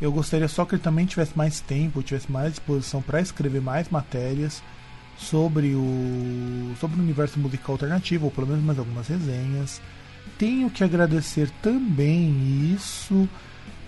Eu 0.00 0.12
gostaria 0.12 0.48
só 0.48 0.64
que 0.64 0.74
ele 0.74 0.82
também 0.82 1.06
tivesse 1.06 1.36
mais 1.36 1.60
tempo, 1.60 2.02
tivesse 2.02 2.30
mais 2.30 2.52
disposição 2.52 3.00
para 3.00 3.20
escrever 3.20 3.60
mais 3.60 3.88
matérias 3.88 4.62
sobre 5.16 5.74
o 5.74 6.74
sobre 6.80 6.98
o 6.98 7.02
universo 7.02 7.38
musical 7.38 7.74
alternativo, 7.74 8.26
ou 8.26 8.30
pelo 8.30 8.46
menos 8.46 8.64
mais 8.64 8.78
algumas 8.78 9.08
resenhas. 9.08 9.80
Tenho 10.38 10.68
que 10.70 10.82
agradecer 10.82 11.50
também 11.62 12.72
isso, 12.74 13.28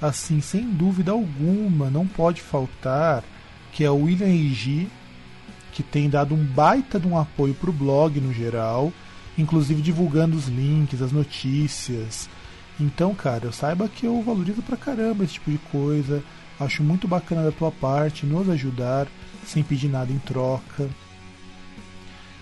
assim, 0.01 0.41
sem 0.41 0.69
dúvida 0.71 1.11
alguma, 1.11 1.91
não 1.91 2.07
pode 2.07 2.41
faltar, 2.41 3.25
que 3.73 3.85
é 3.85 3.91
o 3.91 4.05
William 4.05 4.29
Eiji, 4.29 4.89
que 5.73 5.83
tem 5.83 6.09
dado 6.09 6.35
um 6.35 6.45
baita 6.45 7.01
de 7.01 7.07
um 7.07 7.19
apoio 7.19 7.55
para 7.55 7.71
o 7.71 7.73
blog 7.73 8.21
no 8.21 8.33
geral, 8.33 8.93
inclusive 9.39 9.83
divulgando 9.83 10.37
os 10.37 10.47
links, 10.47 11.03
as 11.03 11.13
notícias. 11.13 12.29
Então, 12.79 13.15
cara, 13.15 13.47
eu 13.47 13.53
saiba 13.53 13.89
que 13.89 14.07
eu 14.07 14.23
valorizo 14.23 14.63
pra 14.63 14.77
caramba 14.77 15.25
esse 15.25 15.35
tipo 15.35 15.51
de 15.51 15.59
coisa. 15.59 16.23
Acho 16.59 16.83
muito 16.83 17.07
bacana 17.09 17.43
da 17.43 17.53
tua 17.53 17.71
parte 17.71 18.27
nos 18.27 18.49
ajudar 18.49 19.07
sem 19.45 19.63
pedir 19.63 19.89
nada 19.89 20.13
em 20.13 20.19
troca. 20.19 20.89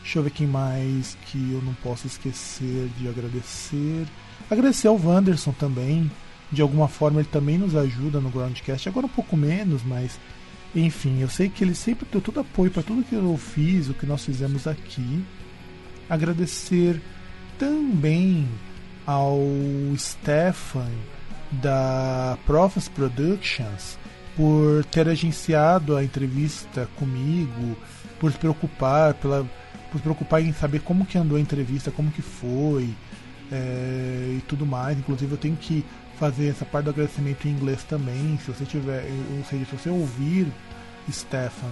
Deixa 0.03 0.18
eu 0.18 0.22
ver 0.22 0.30
quem 0.30 0.47
mais 0.47 1.16
que 1.26 1.53
eu 1.53 1.62
não 1.62 1.74
posso 1.74 2.07
esquecer 2.07 2.88
de 2.99 3.09
agradecer. 3.09 4.07
Agradecer 4.51 4.88
ao 4.88 5.01
Wanderson 5.01 5.53
também. 5.53 6.11
De 6.53 6.61
alguma 6.62 6.88
forma 6.88 7.20
ele 7.20 7.28
também 7.28 7.59
nos 7.59 7.74
ajuda 7.74 8.20
no 8.20 8.30
Groundcast. 8.30 8.88
Agora 8.88 9.07
um 9.07 9.11
pouco 9.11 9.36
menos, 9.36 9.82
mas 9.82 10.18
enfim, 10.74 11.20
eu 11.20 11.28
sei 11.28 11.49
que 11.49 11.62
ele 11.64 11.74
sempre 11.74 12.07
deu 12.11 12.20
todo 12.20 12.40
apoio 12.40 12.70
para 12.70 12.82
tudo 12.82 13.05
que 13.05 13.14
eu 13.14 13.36
fiz, 13.36 13.88
o 13.88 13.95
que 13.95 14.07
nós 14.07 14.24
fizemos 14.24 14.66
aqui. 14.66 15.24
Agradecer 16.09 17.01
também 17.59 18.49
ao 19.07 19.39
Stefan 19.97 20.91
da 21.51 22.37
Profes 22.47 22.89
Productions 22.89 23.99
por 24.37 24.85
ter 24.87 25.09
agenciado 25.09 25.97
a 25.97 26.03
entrevista 26.03 26.89
comigo, 26.97 27.77
por 28.19 28.33
se 28.33 28.39
preocupar 28.39 29.15
pela 29.15 29.47
por 29.91 29.99
se 29.99 30.03
preocupar 30.03 30.43
em 30.43 30.53
saber 30.53 30.81
como 30.81 31.07
que 31.07 31.17
andou 31.17 31.39
a 31.39 31.41
entrevista, 31.41 31.89
como 31.89 32.11
que 32.11 32.21
foi 32.21 32.93
é, 33.53 34.35
e 34.39 34.43
tudo 34.49 34.67
mais. 34.67 34.99
Inclusive 34.99 35.33
eu 35.33 35.39
tenho 35.39 35.57
que 35.57 35.85
fazer 36.19 36.49
essa 36.49 36.65
parte 36.65 36.87
do 36.87 36.91
agradecimento 36.91 37.47
em 37.47 37.53
inglês 37.53 37.85
também. 37.85 38.37
Se 38.45 38.51
você 38.51 38.65
tiver, 38.65 39.05
ou 39.37 39.45
seja, 39.45 39.65
se 39.65 39.77
você 39.77 39.91
ouvir 39.91 40.49
Stefan, 41.09 41.71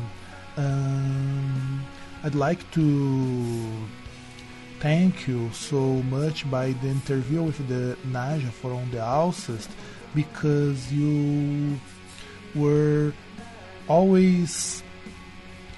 um, 0.57 1.81
I'd 2.25 2.37
like 2.37 2.65
to 2.67 2.83
thank 4.83 5.29
you 5.29 5.49
so 5.53 6.03
much 6.11 6.51
by 6.51 6.73
the 6.83 6.89
interview 6.89 7.41
with 7.41 7.69
the 7.69 7.97
Naja 8.09 8.51
from 8.51 8.91
the 8.91 8.99
Alcest 8.99 9.71
because 10.13 10.93
you 10.93 11.79
were 12.57 13.13
always 13.87 14.83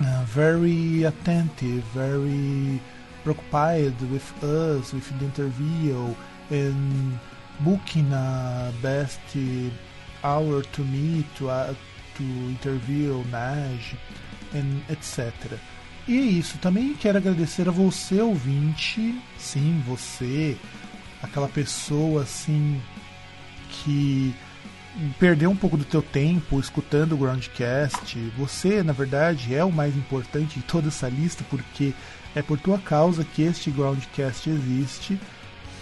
uh, 0.00 0.24
very 0.26 1.02
attentive, 1.02 1.84
very 1.92 2.80
preoccupied 3.24 4.00
with 4.10 4.26
us, 4.42 4.94
with 4.94 5.06
the 5.18 5.26
interview, 5.26 6.14
and 6.48 7.18
booking 7.60 8.10
a 8.10 8.72
best 8.80 9.20
hour 10.24 10.62
to 10.62 10.80
meet, 10.80 11.26
to, 11.36 11.50
uh, 11.50 11.74
to 12.16 12.22
interview 12.22 13.22
Naj, 13.24 13.98
and 14.54 14.82
etc. 14.88 15.60
E 16.06 16.18
é 16.18 16.20
isso, 16.20 16.58
também 16.58 16.92
quero 16.92 17.16
agradecer 17.16 17.66
a 17.66 17.72
você, 17.72 18.20
ouvinte, 18.20 19.18
sim, 19.38 19.82
você, 19.86 20.54
aquela 21.22 21.48
pessoa 21.48 22.22
assim 22.22 22.78
que 23.70 24.34
perder 25.18 25.46
um 25.46 25.56
pouco 25.56 25.78
do 25.78 25.84
teu 25.84 26.02
tempo 26.02 26.60
escutando 26.60 27.12
o 27.12 27.16
Groundcast. 27.16 28.18
Você, 28.36 28.82
na 28.82 28.92
verdade, 28.92 29.54
é 29.54 29.64
o 29.64 29.72
mais 29.72 29.96
importante 29.96 30.60
de 30.60 30.66
toda 30.66 30.88
essa 30.88 31.08
lista, 31.08 31.42
porque 31.48 31.94
é 32.34 32.42
por 32.42 32.58
tua 32.58 32.78
causa 32.78 33.24
que 33.24 33.42
este 33.42 33.70
Groundcast 33.70 34.50
existe. 34.50 35.18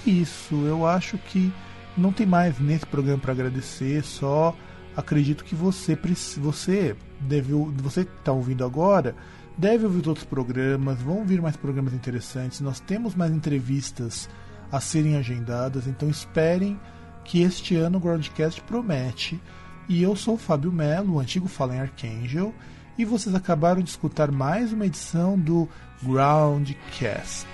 Isso, 0.07 0.55
eu 0.66 0.87
acho 0.87 1.18
que 1.18 1.53
não 1.97 2.12
tem 2.12 2.27
mais 2.27 2.61
nesse 2.61 2.87
programa 2.87 3.18
para 3.18 3.33
agradecer, 3.33 4.05
só 4.05 4.57
acredito 4.97 5.45
que 5.45 5.55
você 5.55 5.99
você 6.39 6.95
deve 7.20 7.53
você 7.77 8.05
que 8.05 8.12
está 8.18 8.31
ouvindo 8.31 8.64
agora 8.64 9.14
deve 9.57 9.84
ouvir 9.84 10.09
outros 10.09 10.26
programas, 10.26 11.00
vão 11.00 11.24
vir 11.24 11.40
mais 11.40 11.57
programas 11.57 11.92
interessantes. 11.92 12.61
Nós 12.61 12.80
temos 12.80 13.14
mais 13.14 13.32
entrevistas 13.32 14.28
a 14.70 14.80
serem 14.80 15.16
agendadas, 15.16 15.86
então 15.86 16.09
esperem 16.09 16.78
que 17.24 17.42
este 17.42 17.76
ano 17.76 17.98
o 17.98 18.00
Groundcast 18.00 18.61
promete. 18.62 19.40
E 19.88 20.03
eu 20.03 20.16
sou 20.16 20.34
o 20.34 20.38
Fábio 20.38 20.72
Melo, 20.72 21.14
o 21.14 21.20
antigo 21.20 21.48
Fallen 21.48 21.80
Archangel, 21.80 22.55
e 22.96 23.05
vocês 23.05 23.34
acabaram 23.34 23.82
de 23.82 23.90
escutar 23.90 24.30
mais 24.30 24.72
uma 24.72 24.86
edição 24.86 25.38
do 25.38 25.68
Groundcast. 26.03 27.46